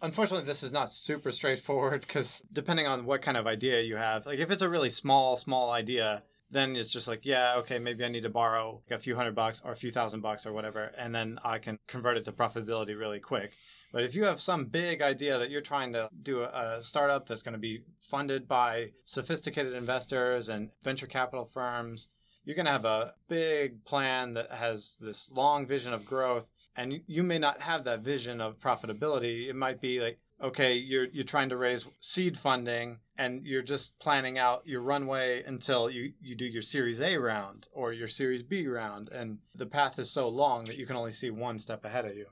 Unfortunately 0.01 0.45
this 0.45 0.63
is 0.63 0.71
not 0.71 0.89
super 0.89 1.31
straightforward 1.31 2.01
because 2.01 2.41
depending 2.51 2.87
on 2.87 3.05
what 3.05 3.21
kind 3.21 3.37
of 3.37 3.45
idea 3.45 3.81
you 3.81 3.97
have 3.97 4.25
like 4.25 4.39
if 4.39 4.49
it's 4.49 4.63
a 4.63 4.69
really 4.69 4.89
small 4.89 5.37
small 5.37 5.69
idea 5.69 6.23
then 6.49 6.75
it's 6.75 6.89
just 6.89 7.07
like 7.07 7.25
yeah 7.25 7.55
okay 7.57 7.79
maybe 7.79 8.03
i 8.03 8.09
need 8.09 8.23
to 8.23 8.29
borrow 8.29 8.81
a 8.91 8.97
few 8.97 9.15
hundred 9.15 9.33
bucks 9.33 9.61
or 9.63 9.71
a 9.71 9.75
few 9.75 9.91
thousand 9.91 10.21
bucks 10.21 10.45
or 10.45 10.53
whatever 10.53 10.91
and 10.97 11.15
then 11.15 11.39
i 11.43 11.57
can 11.57 11.77
convert 11.87 12.17
it 12.17 12.25
to 12.25 12.31
profitability 12.31 12.97
really 12.97 13.19
quick 13.19 13.53
but 13.91 14.03
if 14.03 14.15
you 14.15 14.23
have 14.23 14.39
some 14.39 14.65
big 14.65 15.01
idea 15.01 15.37
that 15.37 15.49
you're 15.49 15.61
trying 15.61 15.93
to 15.93 16.09
do 16.21 16.41
a, 16.43 16.79
startup 16.81 17.27
that's 17.27 17.41
going 17.41 17.53
to 17.53 17.59
be 17.59 17.83
funded 17.99 18.47
by 18.47 18.91
sophisticated 19.05 19.73
investors 19.73 20.49
and 20.49 20.69
venture 20.83 21.07
capital 21.07 21.45
firms, 21.45 22.07
you're 22.43 22.55
going 22.55 22.65
to 22.65 22.71
have 22.71 22.85
a 22.85 23.13
big 23.27 23.83
plan 23.85 24.33
that 24.33 24.51
has 24.51 24.97
this 25.01 25.29
long 25.31 25.65
vision 25.67 25.93
of 25.93 26.05
growth. 26.05 26.47
And 26.75 27.01
you 27.05 27.21
may 27.21 27.37
not 27.37 27.61
have 27.61 27.83
that 27.83 27.99
vision 27.99 28.39
of 28.39 28.59
profitability. 28.59 29.49
It 29.49 29.55
might 29.55 29.81
be 29.81 29.99
like, 29.99 30.19
okay, 30.41 30.75
you're 30.75 31.05
you're 31.05 31.25
trying 31.25 31.49
to 31.49 31.57
raise 31.57 31.85
seed 31.99 32.37
funding 32.37 32.99
and 33.17 33.45
you're 33.45 33.61
just 33.61 33.99
planning 33.99 34.39
out 34.39 34.65
your 34.65 34.81
runway 34.81 35.43
until 35.43 35.89
you, 35.89 36.13
you 36.19 36.33
do 36.33 36.45
your 36.45 36.63
series 36.63 36.99
A 37.01 37.17
round 37.17 37.67
or 37.73 37.93
your 37.93 38.07
series 38.07 38.41
B 38.41 38.65
round 38.67 39.09
and 39.09 39.39
the 39.53 39.67
path 39.67 39.99
is 39.99 40.09
so 40.09 40.27
long 40.29 40.63
that 40.63 40.77
you 40.77 40.87
can 40.87 40.95
only 40.95 41.11
see 41.11 41.29
one 41.29 41.59
step 41.59 41.85
ahead 41.85 42.05
of 42.05 42.15
you. 42.15 42.27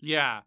Yeah 0.00 0.40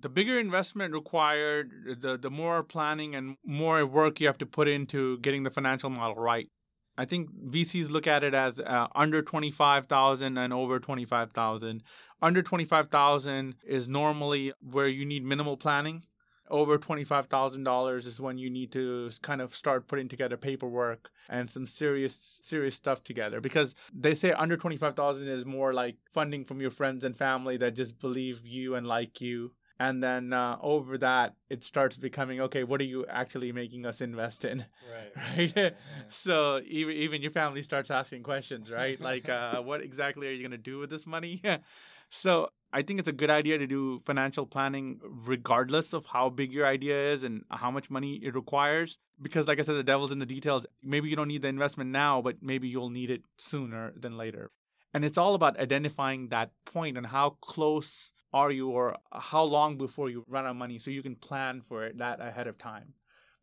the 0.00 0.08
bigger 0.08 0.38
investment 0.38 0.94
required, 0.94 1.98
the 2.00 2.16
the 2.16 2.30
more 2.30 2.62
planning 2.62 3.14
and 3.14 3.36
more 3.44 3.84
work 3.86 4.20
you 4.20 4.26
have 4.26 4.38
to 4.38 4.46
put 4.46 4.68
into 4.68 5.18
getting 5.18 5.42
the 5.42 5.50
financial 5.50 5.90
model 5.90 6.16
right. 6.16 6.48
I 6.98 7.06
think 7.06 7.30
VCs 7.32 7.88
look 7.88 8.06
at 8.06 8.22
it 8.22 8.34
as 8.34 8.60
uh, 8.60 8.88
under 8.94 9.22
25,000 9.22 10.36
and 10.36 10.52
over 10.52 10.78
25,000. 10.78 11.82
Under 12.20 12.42
25,000 12.42 13.54
is 13.66 13.88
normally 13.88 14.52
where 14.60 14.88
you 14.88 15.06
need 15.06 15.24
minimal 15.24 15.56
planning. 15.56 16.04
Over 16.50 16.78
$25,000 16.78 18.06
is 18.06 18.20
when 18.20 18.36
you 18.36 18.50
need 18.50 18.72
to 18.72 19.10
kind 19.22 19.40
of 19.40 19.54
start 19.54 19.86
putting 19.86 20.08
together 20.08 20.36
paperwork 20.36 21.10
and 21.28 21.48
some 21.48 21.66
serious 21.66 22.40
serious 22.42 22.74
stuff 22.74 23.04
together 23.04 23.40
because 23.40 23.74
they 23.94 24.14
say 24.16 24.32
under 24.32 24.56
25,000 24.56 25.28
is 25.28 25.46
more 25.46 25.72
like 25.72 25.96
funding 26.12 26.44
from 26.44 26.60
your 26.60 26.72
friends 26.72 27.04
and 27.04 27.16
family 27.16 27.56
that 27.56 27.76
just 27.76 28.00
believe 28.00 28.44
you 28.44 28.74
and 28.74 28.86
like 28.86 29.20
you 29.20 29.52
and 29.80 30.02
then 30.02 30.32
uh, 30.32 30.58
over 30.62 30.98
that 30.98 31.34
it 31.48 31.64
starts 31.64 31.96
becoming 31.96 32.40
okay 32.42 32.62
what 32.64 32.80
are 32.82 32.84
you 32.94 33.04
actually 33.08 33.50
making 33.50 33.86
us 33.86 34.00
invest 34.00 34.44
in? 34.44 34.66
Right. 34.94 35.12
Right? 35.36 35.52
Yeah. 35.56 35.70
so 36.08 36.60
even 36.66 36.94
even 36.94 37.22
your 37.22 37.30
family 37.32 37.62
starts 37.62 37.90
asking 37.90 38.22
questions 38.22 38.70
right? 38.70 39.00
Like 39.00 39.28
uh, 39.28 39.62
what 39.68 39.80
exactly 39.80 40.28
are 40.28 40.32
you 40.32 40.42
going 40.46 40.58
to 40.62 40.70
do 40.72 40.78
with 40.78 40.90
this 40.90 41.06
money? 41.06 41.42
So 42.12 42.50
i 42.72 42.82
think 42.82 42.98
it's 43.00 43.08
a 43.08 43.12
good 43.20 43.30
idea 43.30 43.56
to 43.58 43.66
do 43.68 44.00
financial 44.00 44.44
planning 44.54 44.86
regardless 45.32 45.92
of 45.92 46.06
how 46.06 46.28
big 46.28 46.52
your 46.52 46.66
idea 46.66 47.12
is 47.12 47.22
and 47.22 47.44
how 47.50 47.70
much 47.70 47.88
money 47.88 48.14
it 48.28 48.34
requires. 48.34 48.98
Because 49.26 49.46
like 49.46 49.60
i 49.60 49.62
said 49.62 49.76
the 49.76 49.84
devil's 49.92 50.10
in 50.10 50.18
the 50.18 50.26
details. 50.26 50.66
Maybe 50.82 51.08
you 51.08 51.16
don't 51.20 51.28
need 51.28 51.42
the 51.42 51.52
investment 51.56 51.90
now 51.90 52.20
but 52.20 52.42
maybe 52.42 52.66
you'll 52.66 52.90
need 52.90 53.10
it 53.10 53.22
sooner 53.38 53.92
than 53.96 54.16
later 54.24 54.50
and 54.92 55.04
it's 55.04 55.18
all 55.18 55.34
about 55.34 55.58
identifying 55.58 56.28
that 56.28 56.50
point 56.64 56.96
and 56.96 57.06
how 57.06 57.30
close 57.40 58.12
are 58.32 58.50
you 58.50 58.70
or 58.70 58.96
how 59.12 59.42
long 59.42 59.76
before 59.76 60.08
you 60.08 60.24
run 60.28 60.44
out 60.44 60.50
of 60.50 60.56
money 60.56 60.78
so 60.78 60.90
you 60.90 61.02
can 61.02 61.16
plan 61.16 61.60
for 61.60 61.84
it 61.84 61.98
that 61.98 62.20
ahead 62.20 62.46
of 62.46 62.58
time. 62.58 62.94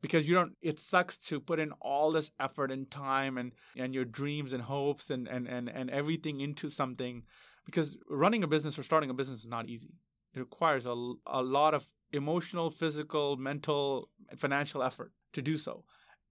Because 0.01 0.27
you 0.27 0.35
don't 0.35 0.55
it 0.61 0.79
sucks 0.79 1.17
to 1.17 1.39
put 1.39 1.59
in 1.59 1.71
all 1.81 2.11
this 2.11 2.31
effort 2.39 2.71
and 2.71 2.89
time 2.89 3.37
and 3.37 3.53
and 3.75 3.93
your 3.95 4.05
dreams 4.05 4.53
and 4.53 4.61
hopes 4.61 5.09
and 5.09 5.27
and 5.27 5.47
and, 5.47 5.69
and 5.69 5.89
everything 5.89 6.39
into 6.39 6.69
something. 6.69 7.23
Because 7.65 7.97
running 8.09 8.43
a 8.43 8.47
business 8.47 8.77
or 8.77 8.83
starting 8.83 9.09
a 9.09 9.13
business 9.13 9.41
is 9.41 9.47
not 9.47 9.67
easy. 9.67 9.95
It 10.35 10.39
requires 10.39 10.85
a, 10.85 10.91
a 11.25 11.41
lot 11.41 11.73
of 11.73 11.87
emotional 12.13 12.69
physical 12.69 13.37
mental 13.37 14.09
financial 14.37 14.83
effort 14.83 15.11
to 15.33 15.41
do 15.41 15.57
so. 15.57 15.83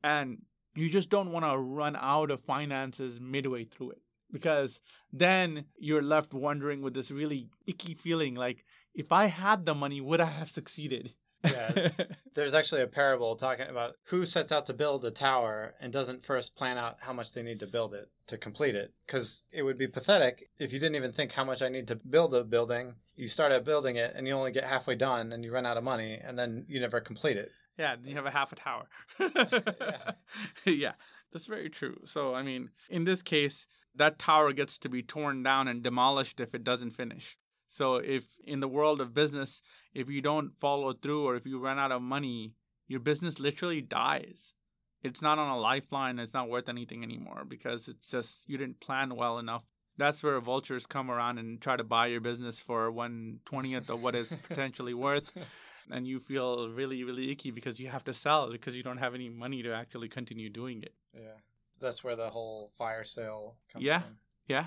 And 0.05 0.43
you 0.77 0.89
just 0.89 1.11
don't 1.11 1.33
want 1.33 1.45
to 1.45 1.59
run 1.59 1.97
out 1.97 2.31
of 2.31 2.41
finances 2.41 3.19
midway 3.21 3.65
through 3.65 3.93
it 3.93 4.03
because 4.33 4.81
then 5.13 5.67
you're 5.79 6.03
left 6.03 6.35
wondering 6.35 6.83
with 6.83 6.95
this 6.95 7.11
really 7.11 7.49
icky 7.67 7.95
feeling 7.95 8.35
like 8.35 8.65
if 8.95 9.13
I 9.13 9.27
had 9.27 9.67
the 9.67 9.75
money, 9.75 10.01
would 10.01 10.21
I 10.21 10.27
have 10.27 10.51
succeeded? 10.51 11.13
Yeah. 11.45 11.91
There's 12.35 12.55
actually 12.55 12.83
a 12.83 12.87
parable 12.87 13.37
talking 13.37 13.69
about 13.69 13.97
who 14.05 14.25
sets 14.25 14.53
out 14.53 14.67
to 14.67 14.75
build 14.75 15.05
a 15.05 15.11
tower 15.11 15.75
and 15.81 15.93
doesn't 15.93 16.25
first 16.25 16.57
plan 16.57 16.79
out 16.79 16.97
how 17.01 17.13
much 17.13 17.33
they 17.33 17.43
need 17.43 17.61
to 17.61 17.67
build 17.67 17.95
it 17.95 18.11
to 18.29 18.39
complete 18.39 18.75
it. 18.75 18.93
Because 19.07 19.43
it 19.53 19.63
would 19.63 19.79
be 19.79 19.87
pathetic 19.87 20.49
if 20.59 20.73
you 20.73 20.79
didn't 20.79 20.97
even 20.97 21.13
think 21.13 21.33
how 21.33 21.45
much 21.45 21.63
I 21.63 21.69
need 21.69 21.89
to 21.89 21.97
build 21.97 22.35
a 22.35 22.45
building. 22.45 22.95
You 23.15 23.29
start 23.29 23.53
out 23.53 23.65
building 23.65 23.97
it 23.97 24.13
and 24.15 24.27
you 24.27 24.35
only 24.35 24.53
get 24.53 24.65
halfway 24.65 24.95
done 24.97 25.33
and 25.33 25.45
you 25.45 25.53
run 25.53 25.67
out 25.67 25.77
of 25.77 25.85
money 25.85 26.19
and 26.23 26.39
then 26.39 26.65
you 26.69 26.81
never 26.81 27.01
complete 27.01 27.37
it. 27.37 27.51
Yeah, 27.79 27.97
you 28.03 28.15
have 28.17 28.27
a 28.27 28.31
half 28.31 28.53
a 28.53 28.57
tower. 28.57 28.89
Yeah. 29.19 30.13
yeah, 30.65 30.93
that's 31.33 31.47
very 31.47 31.71
true. 31.71 31.97
So, 32.05 32.35
I 32.35 32.43
mean, 32.43 32.71
in 32.89 33.05
this 33.05 33.23
case, 33.23 33.67
that 33.95 34.19
tower 34.19 34.53
gets 34.53 34.79
to 34.79 34.89
be 34.89 35.03
torn 35.03 35.43
down 35.43 35.69
and 35.69 35.83
demolished 35.83 36.41
if 36.41 36.55
it 36.55 36.65
doesn't 36.65 36.91
finish. 36.91 37.37
So, 37.69 37.97
if 37.97 38.25
in 38.45 38.61
the 38.61 38.69
world 38.69 39.01
of 39.01 39.15
business, 39.15 39.63
if 39.95 40.09
you 40.09 40.21
don't 40.21 40.59
follow 40.59 40.93
through 40.93 41.25
or 41.27 41.37
if 41.37 41.47
you 41.47 41.59
run 41.59 41.79
out 41.79 41.93
of 41.93 42.03
money, 42.03 42.55
your 42.89 43.01
business 43.01 43.41
literally 43.41 43.81
dies. 43.81 44.55
It's 45.03 45.23
not 45.23 45.39
on 45.39 45.49
a 45.49 45.59
lifeline, 45.59 46.19
it's 46.19 46.35
not 46.35 46.49
worth 46.49 46.69
anything 46.69 47.03
anymore 47.03 47.45
because 47.47 47.89
it's 47.89 48.11
just 48.11 48.43
you 48.47 48.59
didn't 48.59 48.81
plan 48.81 49.15
well 49.15 49.39
enough. 49.39 49.65
That's 49.99 50.23
where 50.23 50.39
vultures 50.41 50.87
come 50.87 51.11
around 51.11 51.39
and 51.39 51.61
try 51.61 51.77
to 51.77 51.85
buy 51.85 52.09
your 52.09 52.21
business 52.21 52.61
for 52.61 52.91
one 52.91 53.41
twentieth 53.45 53.89
of 53.89 54.03
what 54.03 54.15
it's 54.15 54.35
potentially 54.49 54.95
worth 54.95 55.33
and 55.91 56.07
you 56.07 56.21
feel 56.21 56.69
really 56.69 57.05
really 57.05 57.31
icky 57.31 57.51
because 57.51 57.79
you 57.81 57.89
have 57.89 58.05
to 58.05 58.13
sell 58.13 58.51
because 58.51 58.75
you 58.75 58.83
don't 58.83 58.99
have 58.99 59.15
any 59.15 59.29
money 59.29 59.63
to 59.63 59.73
actually 59.73 60.09
continue 60.09 60.49
doing 60.51 60.83
it 60.83 60.95
Yeah. 61.15 61.39
That's 61.81 62.03
where 62.03 62.17
the 62.17 62.31
whole 62.31 62.71
fire 62.79 63.05
sale 63.05 63.57
comes 63.73 63.85
Yeah. 63.85 64.01
from. 64.03 64.19
yeah 64.49 64.67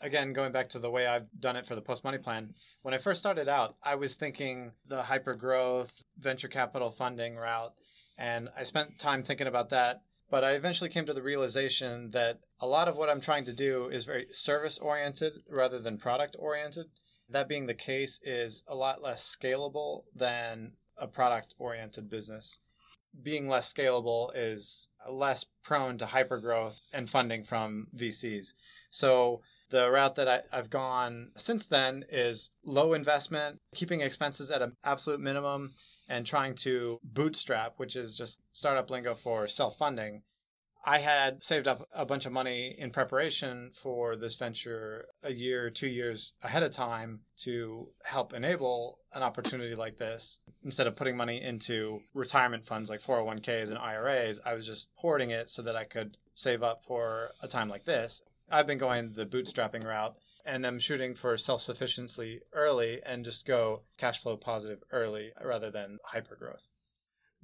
again, 0.00 0.32
going 0.34 0.52
back 0.52 0.68
to 0.70 0.78
the 0.78 0.90
way 0.90 1.06
I've 1.06 1.28
done 1.40 1.56
it 1.56 1.64
for 1.66 1.74
the 1.74 1.80
post 1.80 2.04
money 2.04 2.18
plan, 2.18 2.52
when 2.82 2.92
I 2.92 2.98
first 2.98 3.20
started 3.20 3.48
out, 3.48 3.76
I 3.82 3.94
was 3.94 4.16
thinking 4.16 4.72
the 4.86 5.02
hyper 5.04 5.34
growth 5.34 6.02
venture 6.18 6.48
capital 6.48 6.90
funding 6.90 7.36
route, 7.36 7.72
and 8.18 8.50
I 8.54 8.64
spent 8.64 8.98
time 8.98 9.22
thinking 9.22 9.46
about 9.46 9.70
that. 9.70 10.02
But 10.30 10.44
I 10.44 10.52
eventually 10.52 10.90
came 10.90 11.06
to 11.06 11.14
the 11.14 11.22
realization 11.22 12.10
that 12.10 12.40
a 12.60 12.66
lot 12.66 12.88
of 12.88 12.96
what 12.96 13.08
I'm 13.08 13.20
trying 13.20 13.44
to 13.46 13.52
do 13.54 13.88
is 13.88 14.04
very 14.04 14.26
service 14.32 14.76
oriented 14.78 15.32
rather 15.48 15.78
than 15.78 15.96
product 15.96 16.36
oriented. 16.38 16.86
That 17.34 17.48
being 17.48 17.66
the 17.66 17.74
case 17.74 18.20
is 18.22 18.62
a 18.68 18.76
lot 18.76 19.02
less 19.02 19.36
scalable 19.36 20.04
than 20.14 20.74
a 20.96 21.08
product 21.08 21.56
oriented 21.58 22.08
business. 22.08 22.60
Being 23.24 23.48
less 23.48 23.72
scalable 23.72 24.30
is 24.36 24.86
less 25.10 25.44
prone 25.64 25.98
to 25.98 26.04
hypergrowth 26.04 26.76
and 26.92 27.10
funding 27.10 27.42
from 27.42 27.88
VCs. 27.96 28.52
So 28.92 29.40
the 29.70 29.90
route 29.90 30.14
that 30.14 30.28
I, 30.28 30.42
I've 30.56 30.70
gone 30.70 31.32
since 31.36 31.66
then 31.66 32.04
is 32.08 32.50
low 32.64 32.92
investment, 32.92 33.58
keeping 33.74 34.00
expenses 34.00 34.52
at 34.52 34.62
an 34.62 34.76
absolute 34.84 35.18
minimum, 35.18 35.72
and 36.08 36.24
trying 36.24 36.54
to 36.56 37.00
bootstrap, 37.02 37.74
which 37.78 37.96
is 37.96 38.14
just 38.14 38.42
startup 38.52 38.90
lingo 38.90 39.16
for 39.16 39.48
self 39.48 39.76
funding. 39.76 40.22
I 40.86 40.98
had 40.98 41.42
saved 41.42 41.66
up 41.66 41.88
a 41.94 42.04
bunch 42.04 42.26
of 42.26 42.32
money 42.32 42.74
in 42.76 42.90
preparation 42.90 43.70
for 43.72 44.16
this 44.16 44.34
venture 44.34 45.06
a 45.22 45.32
year, 45.32 45.70
two 45.70 45.88
years 45.88 46.34
ahead 46.42 46.62
of 46.62 46.72
time 46.72 47.20
to 47.38 47.88
help 48.02 48.34
enable 48.34 48.98
an 49.14 49.22
opportunity 49.22 49.74
like 49.74 49.96
this. 49.96 50.38
Instead 50.62 50.86
of 50.86 50.94
putting 50.94 51.16
money 51.16 51.40
into 51.40 52.00
retirement 52.12 52.66
funds 52.66 52.90
like 52.90 53.00
401ks 53.00 53.68
and 53.68 53.78
IRAs, 53.78 54.40
I 54.44 54.52
was 54.52 54.66
just 54.66 54.88
hoarding 54.96 55.30
it 55.30 55.48
so 55.48 55.62
that 55.62 55.74
I 55.74 55.84
could 55.84 56.18
save 56.34 56.62
up 56.62 56.84
for 56.84 57.30
a 57.40 57.48
time 57.48 57.70
like 57.70 57.86
this. 57.86 58.20
I've 58.50 58.66
been 58.66 58.78
going 58.78 59.12
the 59.14 59.24
bootstrapping 59.24 59.84
route 59.84 60.16
and 60.44 60.66
I'm 60.66 60.78
shooting 60.78 61.14
for 61.14 61.38
self 61.38 61.62
sufficiency 61.62 62.40
early 62.52 63.00
and 63.04 63.24
just 63.24 63.46
go 63.46 63.82
cash 63.96 64.20
flow 64.20 64.36
positive 64.36 64.82
early 64.92 65.32
rather 65.42 65.70
than 65.70 65.98
hyper 66.04 66.36
growth. 66.36 66.68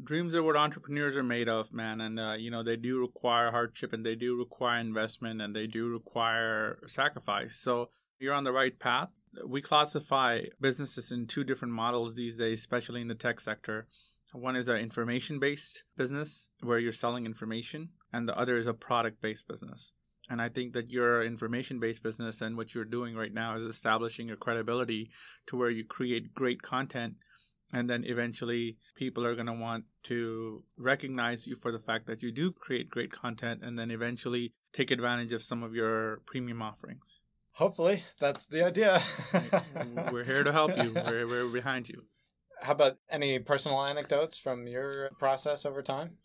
Dreams 0.02 0.34
are 0.34 0.42
what 0.42 0.56
entrepreneurs 0.56 1.16
are 1.16 1.22
made 1.22 1.48
of 1.48 1.72
man 1.72 2.00
and 2.00 2.18
uh, 2.18 2.32
you 2.32 2.50
know 2.50 2.62
they 2.62 2.76
do 2.76 3.00
require 3.00 3.50
hardship 3.50 3.92
and 3.92 4.04
they 4.04 4.14
do 4.14 4.36
require 4.36 4.80
investment 4.80 5.40
and 5.40 5.54
they 5.54 5.66
do 5.66 5.88
require 5.88 6.78
sacrifice. 6.86 7.56
So 7.56 7.90
you're 8.18 8.34
on 8.34 8.44
the 8.44 8.52
right 8.52 8.78
path. 8.78 9.10
We 9.46 9.62
classify 9.62 10.42
businesses 10.60 11.12
in 11.12 11.26
two 11.26 11.44
different 11.44 11.74
models 11.74 12.14
these 12.14 12.36
days 12.36 12.60
especially 12.60 13.00
in 13.00 13.08
the 13.08 13.14
tech 13.14 13.40
sector. 13.40 13.86
One 14.32 14.56
is 14.56 14.68
an 14.68 14.76
information 14.76 15.38
based 15.38 15.82
business 15.96 16.50
where 16.62 16.78
you're 16.78 16.92
selling 16.92 17.26
information 17.26 17.90
and 18.12 18.28
the 18.28 18.38
other 18.38 18.56
is 18.56 18.66
a 18.66 18.74
product 18.74 19.20
based 19.20 19.48
business. 19.48 19.92
And 20.28 20.40
I 20.40 20.48
think 20.48 20.74
that 20.74 20.90
your 20.90 21.24
information 21.24 21.80
based 21.80 22.04
business 22.04 22.40
and 22.40 22.56
what 22.56 22.72
you're 22.72 22.84
doing 22.84 23.16
right 23.16 23.34
now 23.34 23.56
is 23.56 23.64
establishing 23.64 24.28
your 24.28 24.36
credibility 24.36 25.10
to 25.48 25.56
where 25.56 25.70
you 25.70 25.84
create 25.84 26.34
great 26.34 26.62
content 26.62 27.14
and 27.72 27.88
then 27.88 28.04
eventually 28.04 28.76
people 28.96 29.24
are 29.24 29.34
going 29.34 29.46
to 29.46 29.52
want 29.52 29.84
to 30.04 30.62
recognize 30.76 31.46
you 31.46 31.56
for 31.56 31.70
the 31.72 31.78
fact 31.78 32.06
that 32.06 32.22
you 32.22 32.32
do 32.32 32.52
create 32.52 32.88
great 32.90 33.12
content 33.12 33.60
and 33.62 33.78
then 33.78 33.90
eventually 33.90 34.52
take 34.72 34.90
advantage 34.90 35.32
of 35.32 35.42
some 35.42 35.62
of 35.62 35.74
your 35.74 36.20
premium 36.26 36.62
offerings 36.62 37.20
Hopefully, 37.54 38.04
that's 38.18 38.46
the 38.46 38.64
idea. 38.64 39.02
we're 40.12 40.24
here 40.24 40.44
to 40.44 40.52
help 40.52 40.76
you 40.76 40.92
we're, 41.06 41.26
we're 41.26 41.48
behind 41.48 41.88
you 41.88 42.04
How 42.62 42.72
about 42.72 42.96
any 43.10 43.38
personal 43.38 43.82
anecdotes 43.84 44.38
from 44.38 44.66
your 44.66 45.10
process 45.18 45.64
over 45.66 45.82
time? 45.82 46.18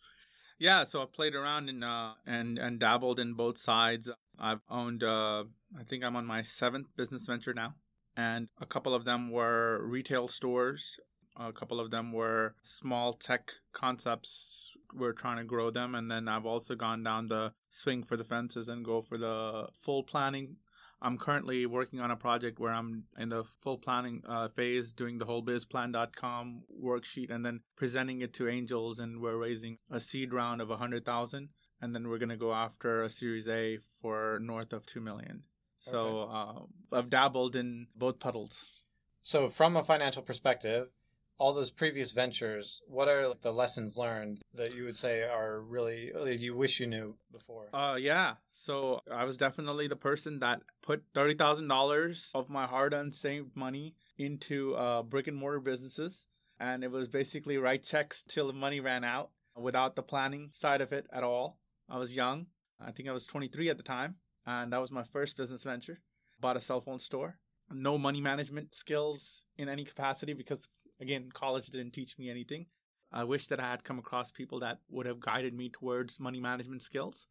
yeah 0.57 0.85
so 0.85 1.01
i've 1.01 1.11
played 1.11 1.35
around 1.35 1.67
and 1.67 1.83
uh 1.83 2.13
and 2.25 2.57
and 2.57 2.79
dabbled 2.79 3.19
in 3.19 3.33
both 3.33 3.57
sides 3.57 4.09
i've 4.39 4.61
owned 4.69 5.03
uh 5.03 5.43
i 5.77 5.83
think 5.85 6.01
i'm 6.01 6.15
on 6.15 6.25
my 6.25 6.41
seventh 6.41 6.87
business 6.95 7.25
venture 7.25 7.53
now 7.53 7.73
and 8.15 8.47
a 8.61 8.65
couple 8.65 8.93
of 8.95 9.03
them 9.03 9.29
were 9.31 9.85
retail 9.85 10.29
stores 10.29 10.97
a 11.37 11.51
couple 11.51 11.79
of 11.79 11.91
them 11.91 12.11
were 12.11 12.55
small 12.61 13.13
tech 13.13 13.51
concepts 13.73 14.71
we're 14.93 15.13
trying 15.13 15.37
to 15.37 15.43
grow 15.43 15.69
them 15.69 15.95
and 15.95 16.09
then 16.09 16.27
i've 16.27 16.45
also 16.45 16.75
gone 16.75 17.03
down 17.03 17.27
the 17.27 17.51
swing 17.69 18.03
for 18.03 18.15
the 18.15 18.23
fences 18.23 18.69
and 18.69 18.85
go 18.85 19.01
for 19.01 19.17
the 19.17 19.67
full 19.73 20.03
planning. 20.03 20.57
I'm 21.01 21.17
currently 21.17 21.65
working 21.65 21.99
on 21.99 22.09
a 22.09 22.15
project 22.15 22.57
where 22.57 22.71
i'm 22.71 23.03
in 23.17 23.29
the 23.29 23.43
full 23.43 23.77
planning 23.77 24.23
uh, 24.27 24.47
phase 24.47 24.91
doing 24.91 25.17
the 25.17 25.25
whole 25.25 25.43
bizplan.com 25.43 26.63
worksheet 26.81 27.29
and 27.29 27.45
then 27.45 27.59
presenting 27.75 28.21
it 28.21 28.33
to 28.35 28.47
angels 28.47 28.99
and 28.99 29.21
we're 29.21 29.37
raising 29.37 29.77
a 29.91 29.99
seed 29.99 30.33
round 30.33 30.61
of 30.61 30.69
100000 30.69 31.49
and 31.81 31.93
then 31.93 32.07
we're 32.07 32.17
going 32.17 32.29
to 32.29 32.37
go 32.37 32.53
after 32.53 33.03
a 33.03 33.09
series 33.09 33.47
a 33.47 33.77
for 34.01 34.39
north 34.41 34.71
of 34.71 34.85
2 34.85 35.01
million. 35.01 35.43
So 35.79 36.29
uh, 36.31 36.97
i've 36.97 37.09
dabbled 37.09 37.55
in 37.55 37.87
both 37.95 38.19
puddles. 38.19 38.67
So, 39.21 39.49
from 39.49 39.75
a 39.75 39.83
financial 39.83 40.21
perspective, 40.21 40.89
all 41.37 41.53
those 41.53 41.69
previous 41.69 42.11
ventures, 42.11 42.81
what 42.87 43.07
are 43.07 43.33
the 43.41 43.51
lessons 43.51 43.97
learned 43.97 44.41
that 44.53 44.73
you 44.73 44.85
would 44.85 44.97
say 44.97 45.23
are 45.23 45.59
really 45.59 46.11
you 46.39 46.55
wish 46.55 46.79
you 46.79 46.87
knew 46.87 47.15
before? 47.31 47.67
Uh, 47.73 47.95
yeah. 47.95 48.35
So 48.53 49.01
I 49.11 49.25
was 49.25 49.37
definitely 49.37 49.87
the 49.87 49.95
person 49.95 50.39
that 50.39 50.61
put 50.81 51.03
thirty 51.13 51.35
thousand 51.35 51.67
dollars 51.67 52.29
of 52.33 52.49
my 52.49 52.65
hard-earned 52.65 53.15
saved 53.15 53.55
money 53.55 53.95
into 54.17 54.75
uh, 54.75 55.03
brick 55.03 55.27
and 55.27 55.37
mortar 55.37 55.59
businesses, 55.59 56.25
and 56.59 56.83
it 56.83 56.91
was 56.91 57.07
basically 57.07 57.57
write 57.57 57.83
checks 57.83 58.23
till 58.27 58.47
the 58.47 58.53
money 58.53 58.79
ran 58.79 59.03
out 59.03 59.31
without 59.57 59.95
the 59.95 60.03
planning 60.03 60.49
side 60.51 60.81
of 60.81 60.93
it 60.93 61.05
at 61.11 61.23
all. 61.23 61.57
I 61.89 61.97
was 61.97 62.13
young. 62.13 62.47
I 62.79 62.91
think 62.91 63.07
I 63.07 63.13
was 63.13 63.25
23 63.25 63.69
at 63.69 63.77
the 63.77 63.83
time, 63.83 64.15
and 64.45 64.73
that 64.73 64.81
was 64.81 64.91
my 64.91 65.03
first 65.03 65.37
business 65.37 65.63
venture. 65.63 65.99
Bought 66.41 66.57
a 66.57 66.61
cell 66.61 66.81
phone 66.81 66.99
store. 66.99 67.37
No 67.71 67.97
money 67.97 68.21
management 68.21 68.75
skills 68.75 69.43
in 69.57 69.69
any 69.69 69.85
capacity 69.85 70.33
because 70.33 70.67
again, 70.99 71.29
college 71.33 71.67
didn't 71.67 71.91
teach 71.91 72.17
me 72.17 72.29
anything. 72.29 72.67
I 73.11 73.23
wish 73.23 73.47
that 73.47 73.59
I 73.59 73.69
had 73.69 73.83
come 73.83 73.99
across 73.99 74.31
people 74.31 74.59
that 74.59 74.79
would 74.89 75.05
have 75.05 75.19
guided 75.19 75.53
me 75.53 75.69
towards 75.69 76.19
money 76.19 76.39
management 76.39 76.81
skills. 76.81 77.27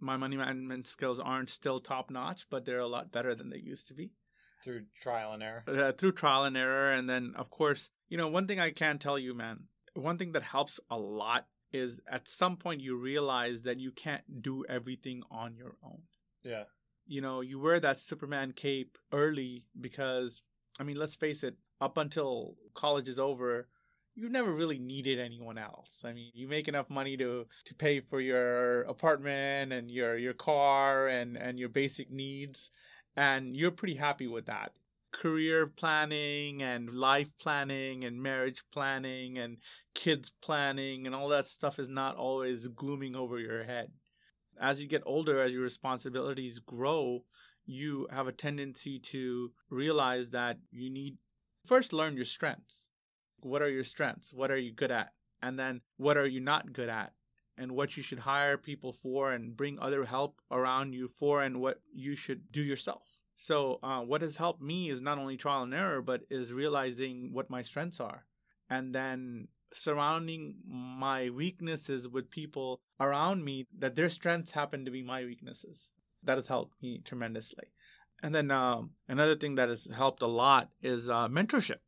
My 0.00 0.16
money 0.16 0.36
management 0.36 0.86
skills 0.86 1.20
aren't 1.20 1.50
still 1.50 1.80
top 1.80 2.10
notch, 2.10 2.46
but 2.50 2.64
they're 2.64 2.78
a 2.80 2.86
lot 2.86 3.12
better 3.12 3.34
than 3.34 3.50
they 3.50 3.58
used 3.58 3.88
to 3.88 3.94
be 3.94 4.12
Through 4.64 4.84
trial 5.00 5.32
and 5.32 5.42
error. 5.42 5.64
uh, 5.68 5.92
through 5.92 6.12
trial 6.12 6.44
and 6.44 6.56
error. 6.56 6.92
And 6.92 7.08
then, 7.08 7.34
of 7.36 7.50
course, 7.50 7.90
you 8.08 8.16
know, 8.16 8.28
one 8.28 8.46
thing 8.46 8.58
I 8.60 8.70
can 8.70 8.98
tell 8.98 9.18
you, 9.18 9.34
man, 9.34 9.64
one 9.94 10.18
thing 10.18 10.32
that 10.32 10.42
helps 10.44 10.80
a 10.90 10.96
lot 10.96 11.46
is 11.72 12.00
at 12.10 12.28
some 12.28 12.56
point 12.56 12.80
you 12.80 12.96
realize 12.96 13.62
that 13.62 13.78
you 13.78 13.92
can't 13.92 14.42
do 14.42 14.64
everything 14.68 15.22
on 15.30 15.54
your 15.56 15.76
own. 15.84 16.02
Yeah. 16.42 16.64
You 17.06 17.20
know, 17.20 17.40
you 17.42 17.58
wear 17.60 17.78
that 17.80 17.98
Superman 17.98 18.52
cape 18.52 18.96
early 19.12 19.64
because, 19.78 20.42
I 20.80 20.84
mean, 20.84 20.96
let's 20.96 21.14
face 21.16 21.42
it, 21.42 21.56
up 21.80 21.96
until 21.96 22.54
college 22.74 23.08
is 23.08 23.18
over, 23.18 23.68
you 24.14 24.28
never 24.28 24.52
really 24.52 24.78
needed 24.78 25.20
anyone 25.20 25.58
else. 25.58 26.02
I 26.04 26.12
mean, 26.12 26.32
you 26.34 26.48
make 26.48 26.66
enough 26.66 26.90
money 26.90 27.16
to 27.16 27.46
to 27.66 27.74
pay 27.74 28.00
for 28.00 28.20
your 28.20 28.82
apartment 28.82 29.72
and 29.72 29.90
your 29.90 30.16
your 30.18 30.34
car 30.34 31.08
and 31.08 31.36
and 31.36 31.58
your 31.58 31.68
basic 31.68 32.10
needs 32.10 32.70
and 33.18 33.56
you're 33.56 33.72
pretty 33.72 33.96
happy 33.96 34.28
with 34.28 34.46
that. 34.46 34.72
Career 35.12 35.66
planning 35.66 36.62
and 36.62 36.90
life 36.90 37.30
planning 37.40 38.04
and 38.04 38.22
marriage 38.22 38.62
planning 38.72 39.38
and 39.38 39.56
kids 39.94 40.30
planning 40.40 41.06
and 41.06 41.14
all 41.14 41.28
that 41.28 41.46
stuff 41.46 41.80
is 41.80 41.88
not 41.88 42.16
always 42.16 42.68
glooming 42.68 43.16
over 43.16 43.38
your 43.38 43.64
head. 43.64 43.90
As 44.60 44.80
you 44.80 44.86
get 44.86 45.02
older, 45.04 45.40
as 45.40 45.52
your 45.52 45.62
responsibilities 45.62 46.60
grow, 46.60 47.24
you 47.66 48.06
have 48.12 48.28
a 48.28 48.32
tendency 48.32 48.98
to 48.98 49.50
realize 49.68 50.30
that 50.30 50.58
you 50.70 50.90
need 50.90 51.16
first 51.64 51.92
learn 51.92 52.16
your 52.16 52.24
strengths. 52.24 52.84
What 53.40 53.62
are 53.62 53.70
your 53.70 53.84
strengths? 53.84 54.32
What 54.32 54.50
are 54.50 54.58
you 54.58 54.72
good 54.72 54.90
at? 54.90 55.12
And 55.42 55.58
then 55.58 55.80
what 55.96 56.16
are 56.16 56.26
you 56.26 56.40
not 56.40 56.72
good 56.72 56.88
at? 56.88 57.12
And 57.56 57.72
what 57.72 57.96
you 57.96 58.02
should 58.02 58.20
hire 58.20 58.56
people 58.56 58.92
for 58.92 59.32
and 59.32 59.56
bring 59.56 59.78
other 59.78 60.04
help 60.04 60.40
around 60.50 60.92
you 60.92 61.08
for, 61.08 61.42
and 61.42 61.60
what 61.60 61.80
you 61.92 62.14
should 62.14 62.52
do 62.52 62.62
yourself. 62.62 63.02
So, 63.36 63.80
uh, 63.82 64.00
what 64.00 64.22
has 64.22 64.36
helped 64.36 64.62
me 64.62 64.90
is 64.90 65.00
not 65.00 65.18
only 65.18 65.36
trial 65.36 65.64
and 65.64 65.74
error, 65.74 66.00
but 66.00 66.22
is 66.30 66.52
realizing 66.52 67.32
what 67.32 67.50
my 67.50 67.62
strengths 67.62 67.98
are 67.98 68.26
and 68.70 68.94
then 68.94 69.48
surrounding 69.72 70.56
my 70.66 71.30
weaknesses 71.30 72.08
with 72.08 72.30
people 72.30 72.80
around 73.00 73.44
me 73.44 73.66
that 73.78 73.96
their 73.96 74.08
strengths 74.08 74.52
happen 74.52 74.84
to 74.84 74.90
be 74.90 75.02
my 75.02 75.24
weaknesses. 75.24 75.90
That 76.22 76.36
has 76.36 76.48
helped 76.48 76.82
me 76.82 77.00
tremendously. 77.04 77.66
And 78.22 78.34
then 78.34 78.50
um, 78.50 78.90
another 79.08 79.36
thing 79.36 79.54
that 79.54 79.68
has 79.68 79.88
helped 79.94 80.22
a 80.22 80.26
lot 80.26 80.70
is 80.82 81.08
uh, 81.08 81.28
mentorship. 81.28 81.78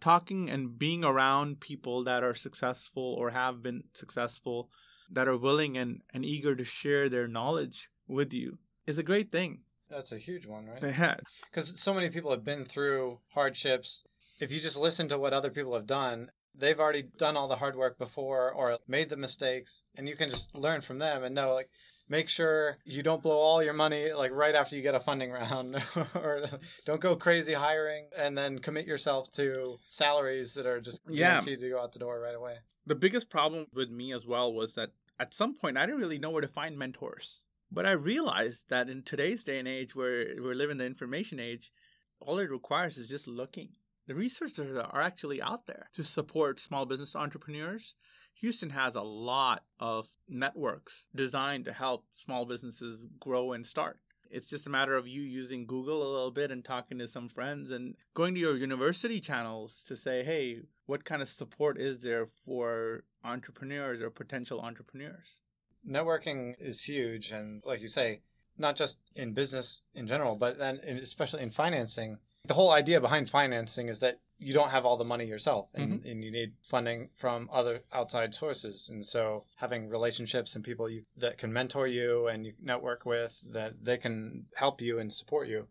Talking 0.00 0.48
and 0.48 0.78
being 0.78 1.04
around 1.04 1.60
people 1.60 2.04
that 2.04 2.22
are 2.22 2.34
successful 2.34 3.14
or 3.18 3.30
have 3.30 3.62
been 3.62 3.84
successful, 3.92 4.70
that 5.10 5.28
are 5.28 5.36
willing 5.36 5.76
and, 5.76 6.02
and 6.14 6.24
eager 6.24 6.54
to 6.54 6.64
share 6.64 7.08
their 7.08 7.26
knowledge 7.26 7.90
with 8.06 8.32
you 8.32 8.58
is 8.86 8.98
a 8.98 9.02
great 9.02 9.32
thing. 9.32 9.60
That's 9.88 10.12
a 10.12 10.18
huge 10.18 10.46
one, 10.46 10.66
right? 10.66 10.82
Yeah. 10.82 11.16
Because 11.50 11.80
so 11.80 11.92
many 11.92 12.10
people 12.10 12.30
have 12.30 12.44
been 12.44 12.64
through 12.64 13.18
hardships. 13.34 14.04
If 14.40 14.52
you 14.52 14.60
just 14.60 14.78
listen 14.78 15.08
to 15.08 15.18
what 15.18 15.32
other 15.32 15.50
people 15.50 15.74
have 15.74 15.86
done, 15.86 16.30
they've 16.54 16.78
already 16.78 17.02
done 17.18 17.36
all 17.36 17.48
the 17.48 17.56
hard 17.56 17.76
work 17.76 17.98
before 17.98 18.52
or 18.52 18.78
made 18.86 19.10
the 19.10 19.16
mistakes, 19.16 19.82
and 19.96 20.08
you 20.08 20.14
can 20.14 20.30
just 20.30 20.54
learn 20.54 20.80
from 20.80 20.98
them 20.98 21.24
and 21.24 21.34
know, 21.34 21.54
like, 21.54 21.70
make 22.10 22.28
sure 22.28 22.76
you 22.84 23.02
don't 23.02 23.22
blow 23.22 23.38
all 23.38 23.62
your 23.62 23.72
money 23.72 24.12
like 24.12 24.32
right 24.32 24.54
after 24.54 24.76
you 24.76 24.82
get 24.82 24.94
a 24.94 25.00
funding 25.00 25.30
round 25.30 25.82
or 26.14 26.44
don't 26.84 27.00
go 27.00 27.16
crazy 27.16 27.54
hiring 27.54 28.08
and 28.18 28.36
then 28.36 28.58
commit 28.58 28.86
yourself 28.86 29.30
to 29.30 29.78
salaries 29.88 30.52
that 30.54 30.66
are 30.66 30.80
just 30.80 31.00
guaranteed 31.06 31.60
yeah. 31.60 31.68
to 31.68 31.70
go 31.70 31.80
out 31.80 31.92
the 31.92 31.98
door 31.98 32.20
right 32.20 32.34
away. 32.34 32.56
The 32.84 32.96
biggest 32.96 33.30
problem 33.30 33.66
with 33.72 33.90
me 33.90 34.12
as 34.12 34.26
well 34.26 34.52
was 34.52 34.74
that 34.74 34.90
at 35.18 35.32
some 35.32 35.54
point 35.54 35.78
i 35.78 35.86
didn't 35.86 36.00
really 36.00 36.18
know 36.18 36.30
where 36.30 36.42
to 36.42 36.48
find 36.48 36.76
mentors. 36.76 37.42
But 37.72 37.86
i 37.86 37.92
realized 37.92 38.68
that 38.68 38.90
in 38.90 39.02
today's 39.04 39.44
day 39.44 39.58
and 39.58 39.68
age 39.68 39.94
where 39.94 40.26
we're 40.38 40.54
living 40.54 40.78
the 40.78 40.86
information 40.86 41.38
age 41.38 41.72
all 42.20 42.38
it 42.38 42.50
requires 42.50 42.98
is 42.98 43.08
just 43.08 43.26
looking. 43.26 43.70
The 44.06 44.14
resources 44.14 44.76
are 44.76 45.00
actually 45.00 45.40
out 45.40 45.66
there 45.66 45.88
to 45.94 46.02
support 46.02 46.58
small 46.58 46.84
business 46.84 47.14
entrepreneurs 47.14 47.94
Houston 48.40 48.70
has 48.70 48.94
a 48.94 49.02
lot 49.02 49.64
of 49.78 50.08
networks 50.28 51.04
designed 51.14 51.66
to 51.66 51.72
help 51.72 52.06
small 52.14 52.46
businesses 52.46 53.06
grow 53.18 53.52
and 53.52 53.66
start. 53.66 53.98
It's 54.30 54.46
just 54.46 54.66
a 54.66 54.70
matter 54.70 54.96
of 54.96 55.08
you 55.08 55.22
using 55.22 55.66
Google 55.66 56.02
a 56.02 56.10
little 56.10 56.30
bit 56.30 56.50
and 56.50 56.64
talking 56.64 56.98
to 56.98 57.08
some 57.08 57.28
friends 57.28 57.70
and 57.70 57.96
going 58.14 58.34
to 58.34 58.40
your 58.40 58.56
university 58.56 59.20
channels 59.20 59.82
to 59.88 59.96
say, 59.96 60.24
hey, 60.24 60.60
what 60.86 61.04
kind 61.04 61.20
of 61.20 61.28
support 61.28 61.78
is 61.80 62.00
there 62.00 62.26
for 62.26 63.02
entrepreneurs 63.24 64.00
or 64.00 64.08
potential 64.08 64.60
entrepreneurs? 64.60 65.42
Networking 65.86 66.54
is 66.58 66.84
huge. 66.84 67.32
And 67.32 67.62
like 67.66 67.80
you 67.80 67.88
say, 67.88 68.20
not 68.56 68.76
just 68.76 68.98
in 69.16 69.32
business 69.32 69.82
in 69.94 70.06
general, 70.06 70.36
but 70.36 70.58
then 70.58 70.76
especially 71.02 71.42
in 71.42 71.50
financing. 71.50 72.18
The 72.50 72.54
whole 72.54 72.72
idea 72.72 73.00
behind 73.00 73.30
financing 73.30 73.88
is 73.88 74.00
that 74.00 74.18
you 74.40 74.52
don't 74.52 74.70
have 74.70 74.84
all 74.84 74.96
the 74.96 75.04
money 75.04 75.24
yourself 75.24 75.68
and, 75.72 76.00
mm-hmm. 76.00 76.08
and 76.08 76.24
you 76.24 76.32
need 76.32 76.54
funding 76.60 77.10
from 77.14 77.48
other 77.52 77.84
outside 77.92 78.34
sources. 78.34 78.88
And 78.88 79.06
so 79.06 79.44
having 79.58 79.88
relationships 79.88 80.56
and 80.56 80.64
people 80.64 80.90
you, 80.90 81.04
that 81.16 81.38
can 81.38 81.52
mentor 81.52 81.86
you 81.86 82.26
and 82.26 82.44
you 82.44 82.54
network 82.60 83.06
with 83.06 83.38
that 83.52 83.84
they 83.84 83.98
can 83.98 84.46
help 84.56 84.80
you 84.80 84.98
and 84.98 85.12
support 85.12 85.46
you. 85.46 85.68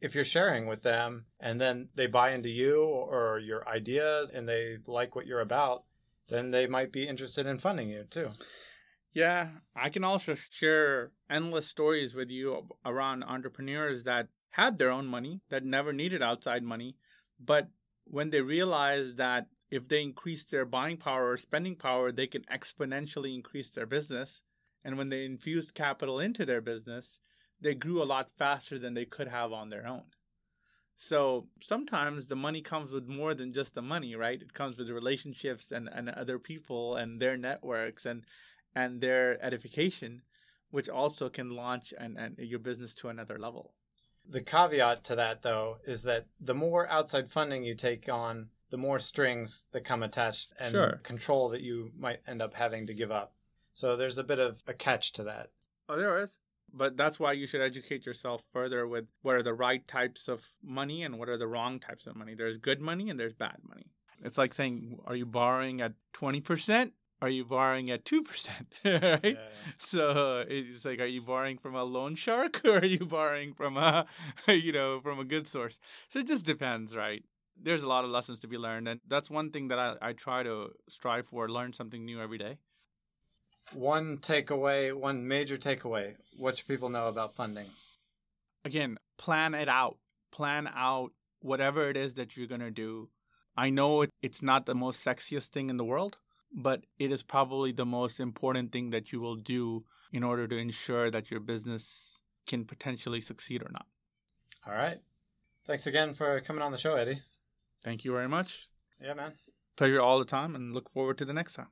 If 0.00 0.14
you're 0.14 0.22
sharing 0.22 0.68
with 0.68 0.84
them 0.84 1.24
and 1.40 1.60
then 1.60 1.88
they 1.96 2.06
buy 2.06 2.30
into 2.30 2.48
you 2.48 2.84
or 2.84 3.40
your 3.40 3.68
ideas 3.68 4.30
and 4.30 4.48
they 4.48 4.76
like 4.86 5.16
what 5.16 5.26
you're 5.26 5.40
about 5.40 5.82
then 6.28 6.52
they 6.52 6.68
might 6.68 6.92
be 6.92 7.08
interested 7.08 7.44
in 7.44 7.58
funding 7.58 7.88
you 7.88 8.04
too. 8.08 8.30
Yeah 9.12 9.48
i 9.74 9.88
can 9.88 10.04
also 10.04 10.36
share 10.36 11.10
endless 11.28 11.66
stories 11.66 12.14
with 12.14 12.30
you 12.30 12.68
around 12.84 13.24
entrepreneurs 13.24 14.04
that 14.04 14.28
had 14.50 14.78
their 14.78 14.90
own 14.90 15.06
money 15.06 15.40
that 15.48 15.64
never 15.64 15.92
needed 15.92 16.22
outside 16.22 16.62
money 16.62 16.96
but 17.38 17.68
when 18.04 18.30
they 18.30 18.40
realized 18.40 19.16
that 19.16 19.46
if 19.70 19.88
they 19.88 20.02
increase 20.02 20.44
their 20.44 20.64
buying 20.64 20.96
power 20.96 21.30
or 21.30 21.36
spending 21.36 21.76
power, 21.76 22.10
they 22.10 22.26
can 22.26 22.42
exponentially 22.52 23.34
increase 23.34 23.70
their 23.70 23.86
business. 23.86 24.42
And 24.84 24.98
when 24.98 25.10
they 25.10 25.24
infused 25.24 25.74
capital 25.74 26.18
into 26.18 26.44
their 26.44 26.60
business, 26.60 27.20
they 27.60 27.74
grew 27.74 28.02
a 28.02 28.04
lot 28.04 28.30
faster 28.30 28.78
than 28.78 28.94
they 28.94 29.04
could 29.04 29.28
have 29.28 29.52
on 29.52 29.70
their 29.70 29.86
own. 29.86 30.04
So 30.96 31.46
sometimes 31.62 32.26
the 32.26 32.36
money 32.36 32.62
comes 32.62 32.90
with 32.90 33.06
more 33.06 33.34
than 33.34 33.52
just 33.52 33.74
the 33.74 33.82
money, 33.82 34.16
right? 34.16 34.40
It 34.40 34.52
comes 34.52 34.76
with 34.76 34.90
relationships 34.90 35.70
and, 35.70 35.88
and 35.88 36.10
other 36.10 36.38
people 36.38 36.96
and 36.96 37.20
their 37.20 37.36
networks 37.36 38.04
and 38.06 38.24
and 38.74 39.00
their 39.00 39.42
edification, 39.44 40.22
which 40.70 40.88
also 40.88 41.28
can 41.28 41.50
launch 41.50 41.92
and, 41.98 42.16
and 42.16 42.38
your 42.38 42.60
business 42.60 42.94
to 42.94 43.08
another 43.08 43.36
level. 43.36 43.74
The 44.28 44.40
caveat 44.40 45.04
to 45.04 45.16
that, 45.16 45.42
though, 45.42 45.78
is 45.86 46.04
that 46.04 46.26
the 46.40 46.54
more 46.54 46.88
outside 46.88 47.30
funding 47.30 47.64
you 47.64 47.74
take 47.74 48.08
on, 48.08 48.48
the 48.70 48.76
more 48.76 48.98
strings 48.98 49.66
that 49.72 49.84
come 49.84 50.02
attached 50.02 50.52
and 50.58 50.72
sure. 50.72 51.00
control 51.02 51.48
that 51.48 51.62
you 51.62 51.90
might 51.98 52.20
end 52.26 52.40
up 52.40 52.54
having 52.54 52.86
to 52.86 52.94
give 52.94 53.10
up. 53.10 53.34
So 53.72 53.96
there's 53.96 54.18
a 54.18 54.24
bit 54.24 54.38
of 54.38 54.62
a 54.66 54.74
catch 54.74 55.12
to 55.12 55.24
that. 55.24 55.50
Oh, 55.88 55.96
there 55.96 56.20
is. 56.22 56.38
But 56.72 56.96
that's 56.96 57.18
why 57.18 57.32
you 57.32 57.46
should 57.46 57.60
educate 57.60 58.06
yourself 58.06 58.42
further 58.52 58.86
with 58.86 59.06
what 59.22 59.34
are 59.34 59.42
the 59.42 59.54
right 59.54 59.86
types 59.88 60.28
of 60.28 60.44
money 60.62 61.02
and 61.02 61.18
what 61.18 61.28
are 61.28 61.38
the 61.38 61.48
wrong 61.48 61.80
types 61.80 62.06
of 62.06 62.14
money. 62.14 62.34
There's 62.34 62.58
good 62.58 62.80
money 62.80 63.10
and 63.10 63.18
there's 63.18 63.34
bad 63.34 63.56
money. 63.68 63.86
It's 64.22 64.38
like 64.38 64.52
saying, 64.52 64.98
are 65.06 65.16
you 65.16 65.26
borrowing 65.26 65.80
at 65.80 65.94
20% 66.14 66.92
are 67.22 67.28
you 67.28 67.44
borrowing 67.44 67.90
at 67.90 68.04
2%? 68.04 68.24
right? 68.84 69.02
Yeah, 69.02 69.20
yeah. 69.22 69.36
So 69.78 70.44
it's 70.48 70.84
like, 70.84 71.00
are 71.00 71.06
you 71.06 71.22
borrowing 71.22 71.58
from 71.58 71.74
a 71.74 71.84
loan 71.84 72.14
shark 72.14 72.62
or 72.64 72.78
are 72.78 72.84
you 72.84 73.04
borrowing 73.04 73.52
from 73.52 73.76
a, 73.76 74.06
you 74.48 74.72
know, 74.72 75.00
from 75.00 75.18
a 75.18 75.24
good 75.24 75.46
source? 75.46 75.78
So 76.08 76.18
it 76.18 76.26
just 76.26 76.44
depends, 76.44 76.96
right? 76.96 77.24
There's 77.62 77.82
a 77.82 77.88
lot 77.88 78.04
of 78.04 78.10
lessons 78.10 78.40
to 78.40 78.48
be 78.48 78.56
learned. 78.56 78.88
And 78.88 79.00
that's 79.06 79.28
one 79.28 79.50
thing 79.50 79.68
that 79.68 79.78
I, 79.78 79.96
I 80.00 80.12
try 80.12 80.42
to 80.42 80.70
strive 80.88 81.26
for, 81.26 81.48
learn 81.48 81.72
something 81.72 82.04
new 82.04 82.20
every 82.20 82.38
day. 82.38 82.58
One 83.72 84.18
takeaway, 84.18 84.92
one 84.92 85.28
major 85.28 85.56
takeaway, 85.56 86.14
what 86.36 86.56
should 86.56 86.66
people 86.66 86.88
know 86.88 87.06
about 87.06 87.34
funding? 87.34 87.66
Again, 88.64 88.98
plan 89.18 89.54
it 89.54 89.68
out. 89.68 89.98
Plan 90.32 90.68
out 90.74 91.12
whatever 91.40 91.88
it 91.88 91.96
is 91.96 92.14
that 92.14 92.36
you're 92.36 92.46
going 92.46 92.60
to 92.60 92.70
do. 92.70 93.10
I 93.56 93.70
know 93.70 94.02
it, 94.02 94.10
it's 94.22 94.42
not 94.42 94.66
the 94.66 94.74
most 94.74 95.04
sexiest 95.04 95.48
thing 95.48 95.70
in 95.70 95.76
the 95.76 95.84
world 95.84 96.18
but 96.52 96.84
it 96.98 97.12
is 97.12 97.22
probably 97.22 97.72
the 97.72 97.86
most 97.86 98.20
important 98.20 98.72
thing 98.72 98.90
that 98.90 99.12
you 99.12 99.20
will 99.20 99.36
do 99.36 99.84
in 100.12 100.22
order 100.22 100.46
to 100.46 100.56
ensure 100.56 101.10
that 101.10 101.30
your 101.30 101.40
business 101.40 102.20
can 102.46 102.64
potentially 102.64 103.20
succeed 103.20 103.62
or 103.62 103.70
not. 103.70 103.86
All 104.66 104.74
right. 104.74 105.00
Thanks 105.66 105.86
again 105.86 106.14
for 106.14 106.40
coming 106.40 106.62
on 106.62 106.72
the 106.72 106.78
show, 106.78 106.96
Eddie. 106.96 107.22
Thank 107.82 108.04
you 108.04 108.12
very 108.12 108.28
much. 108.28 108.68
Yeah, 109.00 109.14
man. 109.14 109.34
Pleasure 109.76 110.00
all 110.00 110.18
the 110.18 110.24
time 110.24 110.54
and 110.54 110.74
look 110.74 110.90
forward 110.90 111.16
to 111.18 111.24
the 111.24 111.32
next 111.32 111.54
time. 111.54 111.68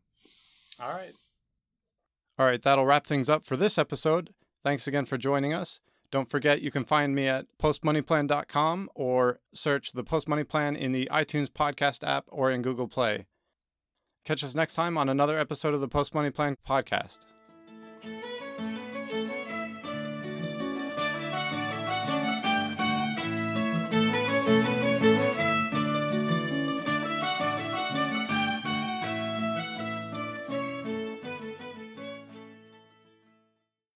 All 0.80 0.90
right. 0.90 1.12
All 2.38 2.46
right, 2.46 2.62
that'll 2.62 2.86
wrap 2.86 3.06
things 3.06 3.28
up 3.28 3.44
for 3.44 3.56
this 3.56 3.78
episode. 3.78 4.32
Thanks 4.62 4.86
again 4.86 5.06
for 5.06 5.18
joining 5.18 5.52
us. 5.52 5.80
Don't 6.10 6.30
forget 6.30 6.62
you 6.62 6.70
can 6.70 6.84
find 6.84 7.14
me 7.14 7.26
at 7.26 7.46
postmoneyplan.com 7.60 8.88
or 8.94 9.40
search 9.52 9.92
the 9.92 10.04
Post 10.04 10.28
Money 10.28 10.44
Plan 10.44 10.74
in 10.76 10.92
the 10.92 11.08
iTunes 11.12 11.48
podcast 11.48 12.06
app 12.06 12.24
or 12.28 12.50
in 12.50 12.62
Google 12.62 12.88
Play. 12.88 13.26
Catch 14.28 14.44
us 14.44 14.54
next 14.54 14.74
time 14.74 14.98
on 14.98 15.08
another 15.08 15.38
episode 15.38 15.72
of 15.72 15.80
the 15.80 15.88
Post 15.88 16.14
Money 16.14 16.28
Plan 16.28 16.58
podcast. 16.68 17.20